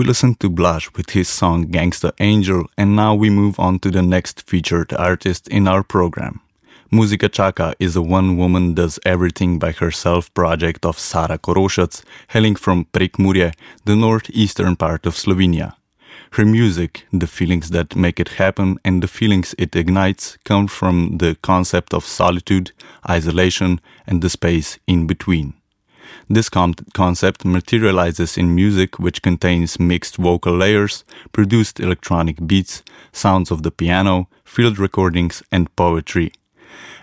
We 0.00 0.06
listened 0.06 0.40
to 0.40 0.48
Blaž 0.48 0.94
with 0.96 1.10
his 1.10 1.28
song 1.28 1.66
Gangsta 1.66 2.12
Angel, 2.20 2.64
and 2.78 2.96
now 2.96 3.14
we 3.14 3.28
move 3.28 3.60
on 3.60 3.80
to 3.80 3.90
the 3.90 4.00
next 4.00 4.48
featured 4.48 4.94
artist 4.94 5.46
in 5.48 5.68
our 5.68 5.82
program. 5.82 6.40
Muzika 6.90 7.30
Chaka 7.30 7.74
is 7.78 7.96
a 7.96 8.00
one 8.00 8.38
woman 8.38 8.72
does 8.72 8.98
everything 9.04 9.58
by 9.58 9.72
herself 9.72 10.32
project 10.32 10.86
of 10.86 10.98
Sara 10.98 11.36
Korošac, 11.36 12.02
hailing 12.28 12.56
from 12.56 12.86
Prekmurje, 12.94 13.52
the 13.84 13.94
northeastern 13.94 14.74
part 14.74 15.04
of 15.04 15.16
Slovenia. 15.16 15.74
Her 16.30 16.46
music, 16.46 17.06
the 17.12 17.26
feelings 17.26 17.68
that 17.68 17.94
make 17.94 18.18
it 18.18 18.38
happen 18.40 18.78
and 18.82 19.02
the 19.02 19.08
feelings 19.18 19.54
it 19.58 19.76
ignites 19.76 20.38
come 20.46 20.66
from 20.66 21.18
the 21.18 21.36
concept 21.42 21.92
of 21.92 22.06
solitude, 22.06 22.72
isolation, 23.06 23.82
and 24.06 24.22
the 24.22 24.30
space 24.30 24.78
in 24.86 25.06
between. 25.06 25.59
This 26.32 26.48
con- 26.48 26.76
concept 26.94 27.44
materializes 27.44 28.38
in 28.38 28.54
music 28.54 29.00
which 29.00 29.20
contains 29.20 29.80
mixed 29.80 30.16
vocal 30.16 30.56
layers, 30.56 31.04
produced 31.32 31.80
electronic 31.80 32.46
beats, 32.46 32.84
sounds 33.10 33.50
of 33.50 33.64
the 33.64 33.72
piano, 33.72 34.28
field 34.44 34.78
recordings, 34.78 35.42
and 35.50 35.74
poetry. 35.74 36.30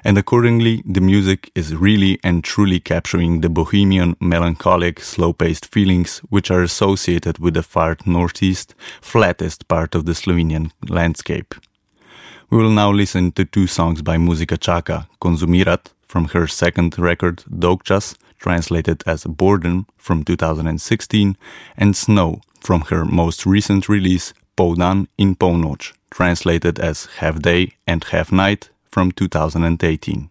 And 0.05 0.17
accordingly, 0.17 0.81
the 0.85 1.01
music 1.01 1.51
is 1.55 1.75
really 1.75 2.21
and 2.23 2.41
truly 2.41 2.79
capturing 2.79 3.41
the 3.41 3.49
bohemian, 3.49 4.15
melancholic, 4.21 5.01
slow 5.01 5.33
paced 5.33 5.65
feelings 5.73 6.19
which 6.29 6.49
are 6.49 6.63
associated 6.63 7.37
with 7.37 7.55
the 7.55 7.63
far 7.63 7.97
northeast, 8.05 8.75
flattest 9.01 9.67
part 9.67 9.93
of 9.93 10.05
the 10.05 10.13
Slovenian 10.13 10.71
landscape. 10.87 11.53
We 12.49 12.59
will 12.59 12.69
now 12.69 12.93
listen 12.93 13.33
to 13.33 13.43
two 13.43 13.67
songs 13.67 14.01
by 14.01 14.15
Muzika 14.15 14.57
Chaka, 14.57 15.09
Konzumirat 15.19 15.87
from 16.07 16.29
her 16.29 16.47
second 16.47 16.97
record, 16.97 17.43
Dolgčas, 17.51 18.15
translated 18.37 19.03
as 19.05 19.23
Boredom 19.25 19.87
from 19.97 20.23
2016, 20.23 21.37
and 21.77 21.95
Snow 21.95 22.41
from 22.61 22.81
her 22.89 23.05
most 23.05 23.45
recent 23.45 23.87
release, 23.89 24.33
Poldan 24.55 25.07
in 25.17 25.35
Polnoč, 25.35 25.93
translated 26.09 26.79
as 26.79 27.05
Half 27.17 27.41
Day 27.41 27.73
and 27.85 28.03
Half 28.03 28.31
Night 28.31 28.69
from 28.91 29.11
2018. 29.11 30.29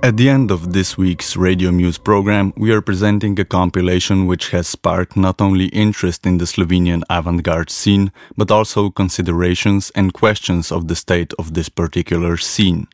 At 0.00 0.16
the 0.16 0.28
end 0.28 0.52
of 0.52 0.72
this 0.72 0.96
week's 0.96 1.36
Radio 1.36 1.72
Muse 1.72 1.98
program, 1.98 2.52
we 2.56 2.70
are 2.70 2.80
presenting 2.80 3.38
a 3.40 3.44
compilation 3.44 4.28
which 4.28 4.50
has 4.50 4.68
sparked 4.68 5.16
not 5.16 5.40
only 5.40 5.66
interest 5.66 6.24
in 6.24 6.38
the 6.38 6.44
Slovenian 6.44 7.02
avant 7.10 7.42
garde 7.42 7.68
scene, 7.68 8.12
but 8.36 8.52
also 8.52 8.90
considerations 8.90 9.90
and 9.96 10.14
questions 10.14 10.70
of 10.70 10.86
the 10.86 10.94
state 10.94 11.34
of 11.36 11.54
this 11.54 11.68
particular 11.68 12.36
scene. 12.36 12.86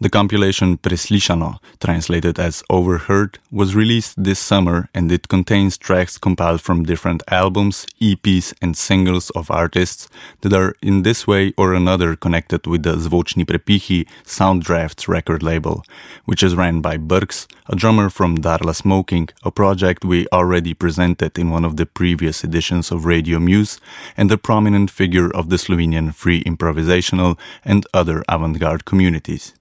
The 0.00 0.10
compilation 0.10 0.78
Preslišano, 0.78 1.58
translated 1.80 2.38
as 2.38 2.62
Overheard, 2.68 3.38
was 3.50 3.74
released 3.74 4.22
this 4.22 4.38
summer 4.38 4.88
and 4.94 5.10
it 5.10 5.28
contains 5.28 5.78
tracks 5.78 6.18
compiled 6.18 6.60
from 6.60 6.84
different 6.84 7.22
albums, 7.28 7.86
EPs, 8.00 8.54
and 8.60 8.76
singles 8.76 9.30
of 9.30 9.50
artists 9.50 10.08
that 10.40 10.52
are 10.52 10.74
in 10.82 11.02
this 11.02 11.26
way 11.26 11.52
or 11.56 11.74
another 11.74 12.16
connected 12.16 12.66
with 12.66 12.82
the 12.82 12.96
Zvočni 12.96 13.44
Prepihi 13.44 14.06
Sound 14.24 14.62
Drafts 14.62 15.08
record 15.08 15.42
label, 15.42 15.84
which 16.24 16.42
is 16.42 16.56
ran 16.56 16.80
by 16.80 16.96
Burks, 16.96 17.46
a 17.72 17.74
drummer 17.74 18.10
from 18.10 18.36
Darla 18.36 18.74
Smoking, 18.74 19.30
a 19.44 19.50
project 19.50 20.04
we 20.04 20.26
already 20.30 20.74
presented 20.74 21.38
in 21.38 21.48
one 21.48 21.64
of 21.64 21.78
the 21.78 21.86
previous 21.86 22.44
editions 22.44 22.92
of 22.92 23.06
Radio 23.06 23.38
Muse, 23.38 23.80
and 24.14 24.30
a 24.30 24.36
prominent 24.36 24.90
figure 24.90 25.34
of 25.34 25.48
the 25.48 25.56
Slovenian 25.56 26.14
free 26.14 26.44
improvisational 26.44 27.38
and 27.64 27.86
other 27.94 28.22
avant 28.28 28.58
garde 28.58 28.84
communities. 28.84 29.54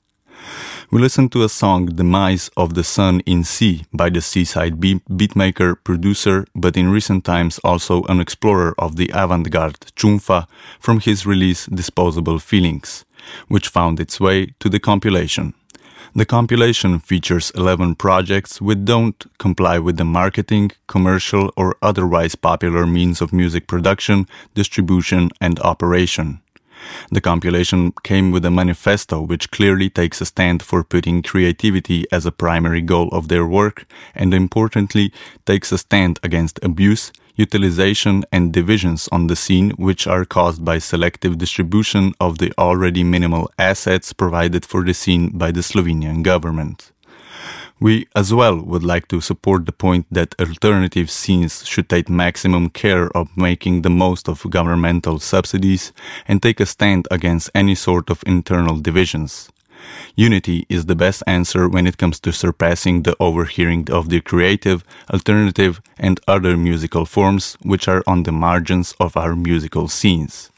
We 0.91 0.99
listened 0.99 1.31
to 1.31 1.43
a 1.43 1.47
song 1.47 1.85
Demise 1.85 2.49
of 2.57 2.73
the 2.73 2.83
Sun 2.83 3.21
in 3.21 3.45
Sea 3.45 3.85
by 3.93 4.09
the 4.09 4.19
seaside 4.19 4.81
beat 4.81 5.05
beatmaker, 5.05 5.77
producer, 5.81 6.45
but 6.53 6.75
in 6.75 6.91
recent 6.91 7.23
times 7.23 7.59
also 7.63 8.03
an 8.09 8.19
explorer 8.19 8.75
of 8.77 8.97
the 8.97 9.09
avant-garde 9.13 9.79
Chumfa 9.95 10.47
from 10.81 10.99
his 10.99 11.25
release 11.25 11.65
Disposable 11.67 12.39
Feelings, 12.39 13.05
which 13.47 13.69
found 13.69 14.01
its 14.01 14.19
way 14.19 14.47
to 14.59 14.67
the 14.67 14.81
compilation. 14.81 15.53
The 16.13 16.25
compilation 16.25 16.99
features 16.99 17.51
11 17.55 17.95
projects 17.95 18.59
which 18.59 18.83
don't 18.83 19.25
comply 19.37 19.79
with 19.79 19.95
the 19.95 20.03
marketing, 20.03 20.71
commercial, 20.85 21.53
or 21.55 21.77
otherwise 21.81 22.35
popular 22.35 22.85
means 22.85 23.21
of 23.21 23.31
music 23.31 23.65
production, 23.65 24.27
distribution, 24.53 25.29
and 25.39 25.57
operation. 25.61 26.40
The 27.11 27.21
compilation 27.21 27.93
came 28.03 28.31
with 28.31 28.45
a 28.45 28.51
manifesto 28.51 29.21
which 29.21 29.51
clearly 29.51 29.89
takes 29.89 30.21
a 30.21 30.25
stand 30.25 30.63
for 30.63 30.83
putting 30.83 31.21
creativity 31.23 32.05
as 32.11 32.25
a 32.25 32.31
primary 32.31 32.81
goal 32.81 33.09
of 33.09 33.27
their 33.27 33.45
work 33.45 33.85
and 34.15 34.33
importantly 34.33 35.11
takes 35.45 35.71
a 35.71 35.77
stand 35.77 36.19
against 36.23 36.59
abuse, 36.63 37.11
utilization 37.35 38.23
and 38.31 38.53
divisions 38.53 39.09
on 39.11 39.27
the 39.27 39.35
scene 39.35 39.71
which 39.71 40.07
are 40.07 40.25
caused 40.25 40.63
by 40.63 40.77
selective 40.77 41.37
distribution 41.37 42.13
of 42.19 42.37
the 42.37 42.53
already 42.57 43.03
minimal 43.03 43.49
assets 43.57 44.13
provided 44.13 44.65
for 44.65 44.83
the 44.83 44.93
scene 44.93 45.29
by 45.37 45.51
the 45.51 45.61
Slovenian 45.61 46.23
government. 46.23 46.91
We 47.81 48.07
as 48.15 48.31
well 48.31 48.61
would 48.61 48.83
like 48.83 49.07
to 49.07 49.21
support 49.21 49.65
the 49.65 49.71
point 49.71 50.05
that 50.11 50.39
alternative 50.39 51.09
scenes 51.09 51.65
should 51.65 51.89
take 51.89 52.11
maximum 52.11 52.69
care 52.69 53.09
of 53.17 53.35
making 53.35 53.81
the 53.81 53.89
most 53.89 54.29
of 54.29 54.47
governmental 54.47 55.17
subsidies 55.17 55.91
and 56.27 56.43
take 56.43 56.59
a 56.59 56.67
stand 56.67 57.07
against 57.09 57.49
any 57.55 57.73
sort 57.73 58.11
of 58.11 58.21
internal 58.27 58.79
divisions. 58.79 59.49
Unity 60.15 60.67
is 60.69 60.85
the 60.85 60.95
best 60.95 61.23
answer 61.25 61.67
when 61.67 61.87
it 61.87 61.97
comes 61.97 62.19
to 62.19 62.31
surpassing 62.31 63.01
the 63.01 63.15
overhearing 63.19 63.89
of 63.89 64.09
the 64.09 64.21
creative, 64.21 64.83
alternative, 65.11 65.81
and 65.97 66.19
other 66.27 66.55
musical 66.55 67.07
forms 67.07 67.57
which 67.63 67.87
are 67.87 68.03
on 68.05 68.21
the 68.21 68.31
margins 68.31 68.93
of 68.99 69.17
our 69.17 69.35
musical 69.35 69.87
scenes. 69.87 70.51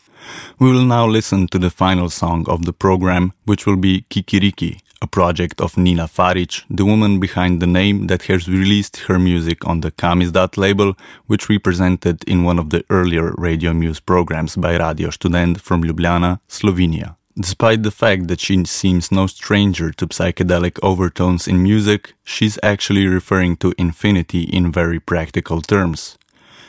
We 0.60 0.72
will 0.72 0.86
now 0.86 1.08
listen 1.08 1.48
to 1.48 1.60
the 1.60 1.70
final 1.70 2.10
song 2.10 2.46
of 2.50 2.66
the 2.66 2.74
program, 2.74 3.32
which 3.46 3.66
will 3.66 3.78
be 3.78 4.06
Kikiriki, 4.10 4.80
a 5.04 5.08
project 5.08 5.60
of 5.60 5.78
Nina 5.78 6.08
Faric, 6.08 6.64
the 6.70 6.86
woman 6.86 7.20
behind 7.20 7.60
the 7.60 7.68
name 7.68 8.08
that 8.08 8.24
has 8.24 8.48
released 8.48 8.96
her 9.08 9.20
music 9.20 9.68
on 9.68 9.82
the 9.82 9.92
Kamizdat 9.92 10.58
label, 10.58 10.94
which 11.28 11.50
we 11.50 11.60
presented 11.60 12.24
in 12.24 12.46
one 12.46 12.58
of 12.58 12.70
the 12.70 12.84
earlier 12.90 13.34
Radio 13.38 13.74
Muse 13.74 14.00
programs 14.00 14.56
by 14.56 14.78
Radio 14.78 15.10
Student 15.10 15.60
from 15.60 15.84
Ljubljana, 15.84 16.40
Slovenia. 16.48 17.18
Despite 17.36 17.84
the 17.84 17.92
fact 17.92 18.28
that 18.28 18.40
she 18.40 18.64
seems 18.66 19.12
no 19.12 19.28
stranger 19.28 19.92
to 19.92 20.08
psychedelic 20.08 20.80
overtones 20.82 21.48
in 21.48 21.64
music, 21.64 22.14
she's 22.24 22.60
actually 22.64 23.08
referring 23.08 23.58
to 23.58 23.74
infinity 23.78 24.44
in 24.44 24.72
very 24.72 25.00
practical 25.00 25.60
terms. 25.62 26.18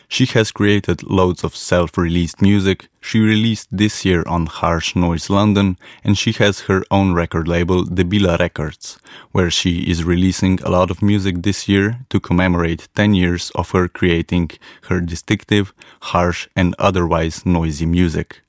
She 0.09 0.27
has 0.27 0.53
created 0.53 1.03
loads 1.03 1.45
of 1.45 1.57
self 1.57 1.97
released 1.97 2.41
music. 2.43 2.89
She 3.01 3.19
released 3.21 3.69
this 3.71 4.05
year 4.05 4.23
on 4.27 4.47
Harsh 4.47 4.95
Noise 4.95 5.31
London, 5.31 5.79
and 6.03 6.17
she 6.17 6.33
has 6.33 6.61
her 6.63 6.85
own 6.91 7.15
record 7.15 7.49
label, 7.49 7.85
Debila 7.85 8.39
Records, 8.39 8.99
where 9.33 9.51
she 9.51 9.81
is 9.81 10.05
releasing 10.05 10.61
a 10.63 10.71
lot 10.71 10.91
of 10.91 11.03
music 11.03 11.43
this 11.43 11.69
year 11.69 12.01
to 12.11 12.21
commemorate 12.21 12.89
10 12.95 13.15
years 13.15 13.51
of 13.55 13.71
her 13.71 13.89
creating 13.89 14.51
her 14.83 15.01
distinctive, 15.01 15.73
harsh, 16.03 16.49
and 16.55 16.75
otherwise 16.79 17.45
noisy 17.45 17.87
music. 17.87 18.43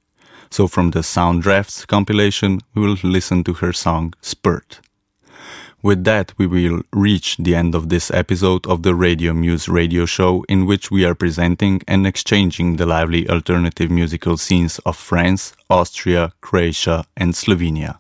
So, 0.50 0.68
from 0.68 0.92
the 0.92 1.04
Sound 1.04 1.42
Drafts 1.42 1.86
compilation, 1.86 2.62
we 2.74 2.82
will 2.82 2.98
listen 3.04 3.44
to 3.44 3.54
her 3.54 3.74
song 3.74 4.14
Spurt. 4.22 4.80
With 5.86 6.04
that, 6.06 6.34
we 6.40 6.48
will 6.48 6.82
reach 6.92 7.38
the 7.38 7.54
end 7.54 7.76
of 7.76 7.90
this 7.90 8.10
episode 8.10 8.66
of 8.66 8.82
the 8.82 8.96
Radio 8.96 9.34
Muse 9.34 9.70
radio 9.70 10.08
show, 10.08 10.44
in 10.50 10.66
which 10.66 10.90
we 10.90 11.06
are 11.06 11.14
presenting 11.14 11.84
and 11.88 12.08
exchanging 12.08 12.78
the 12.78 12.88
lively 12.88 13.30
alternative 13.30 13.92
musical 13.92 14.36
scenes 14.36 14.80
of 14.80 14.98
France, 14.98 15.54
Austria, 15.70 16.34
Croatia, 16.42 17.06
and 17.16 17.36
Slovenia. 17.36 18.00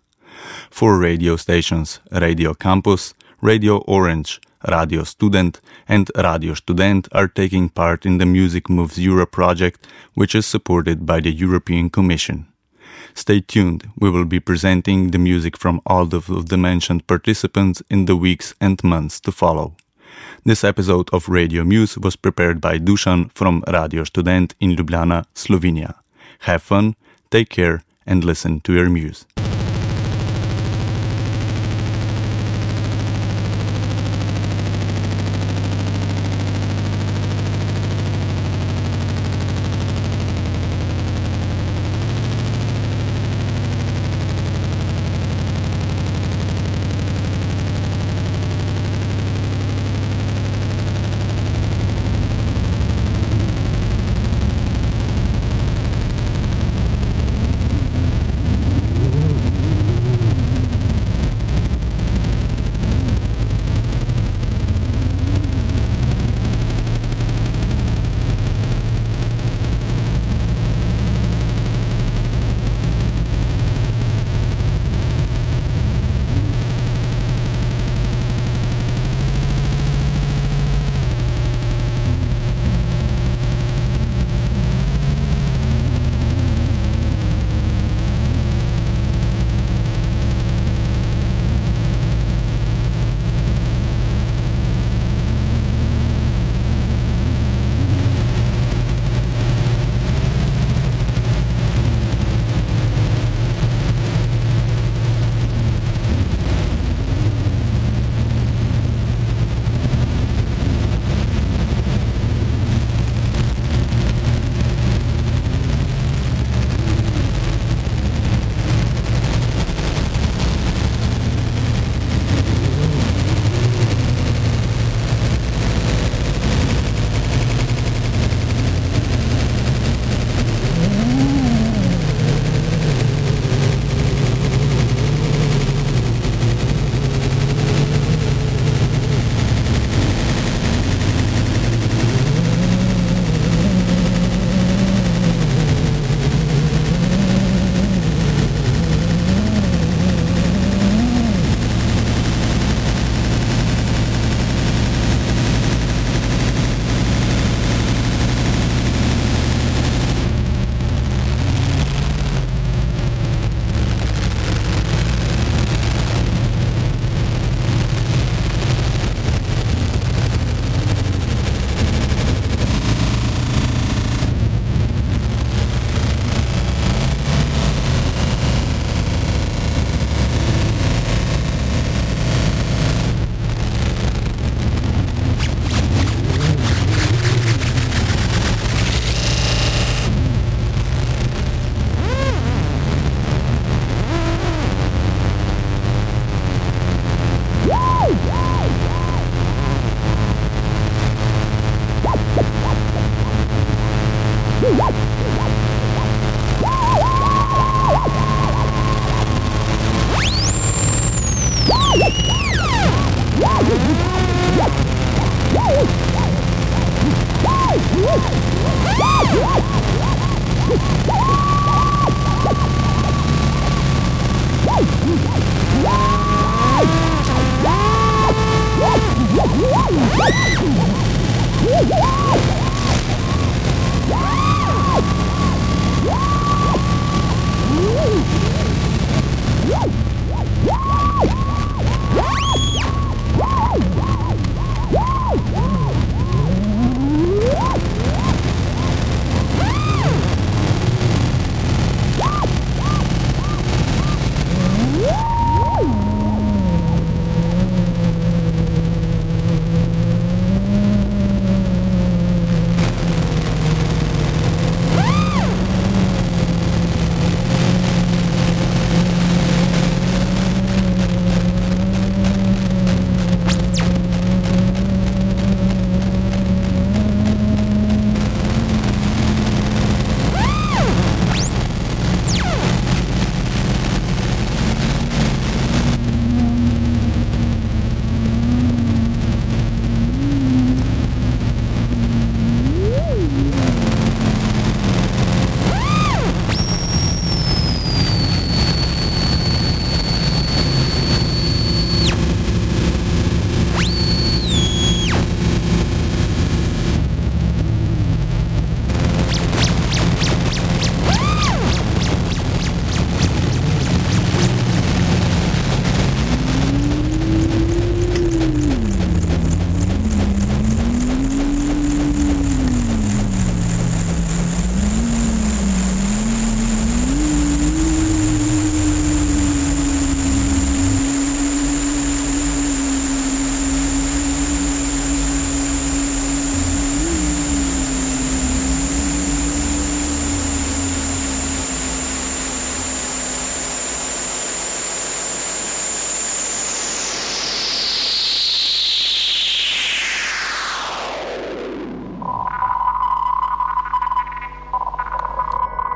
Four 0.71 0.97
radio 0.97 1.36
stations 1.36 1.99
Radio 2.11 2.55
Campus, 2.55 3.13
Radio 3.39 3.77
Orange, 3.81 4.41
Radio 4.67 5.03
Student, 5.03 5.61
and 5.88 6.09
Radio 6.17 6.55
Student 6.55 7.07
are 7.11 7.27
taking 7.27 7.69
part 7.69 8.03
in 8.03 8.17
the 8.17 8.25
Music 8.25 8.67
Moves 8.67 8.97
Europe 8.97 9.31
project, 9.31 9.86
which 10.15 10.33
is 10.33 10.47
supported 10.47 11.05
by 11.05 11.19
the 11.19 11.31
European 11.31 11.91
Commission. 11.91 12.47
Stay 13.18 13.39
tuned, 13.39 13.89
we 13.97 14.09
will 14.09 14.26
be 14.26 14.41
presenting 14.41 15.11
the 15.11 15.18
music 15.18 15.57
from 15.57 15.82
all 15.86 16.13
of 16.13 16.49
the 16.49 16.57
mentioned 16.57 17.07
participants 17.07 17.82
in 17.89 18.05
the 18.05 18.16
weeks 18.16 18.53
and 18.59 18.84
months 18.84 19.22
to 19.22 19.32
follow. 19.32 19.74
This 20.43 20.66
episode 20.66 21.09
of 21.13 21.30
Radio 21.30 21.63
Muse 21.63 21.97
was 21.97 22.18
prepared 22.18 22.59
by 22.59 22.78
Dusan 22.78 23.32
from 23.34 23.63
Radio 23.72 24.03
Student 24.03 24.53
in 24.59 24.76
Ljubljana, 24.76 25.24
Slovenia. 25.34 25.95
Have 26.39 26.61
fun, 26.61 26.95
take 27.32 27.49
care, 27.49 27.84
and 28.05 28.24
listen 28.24 28.59
to 28.61 28.74
your 28.74 28.89
muse. 28.89 29.26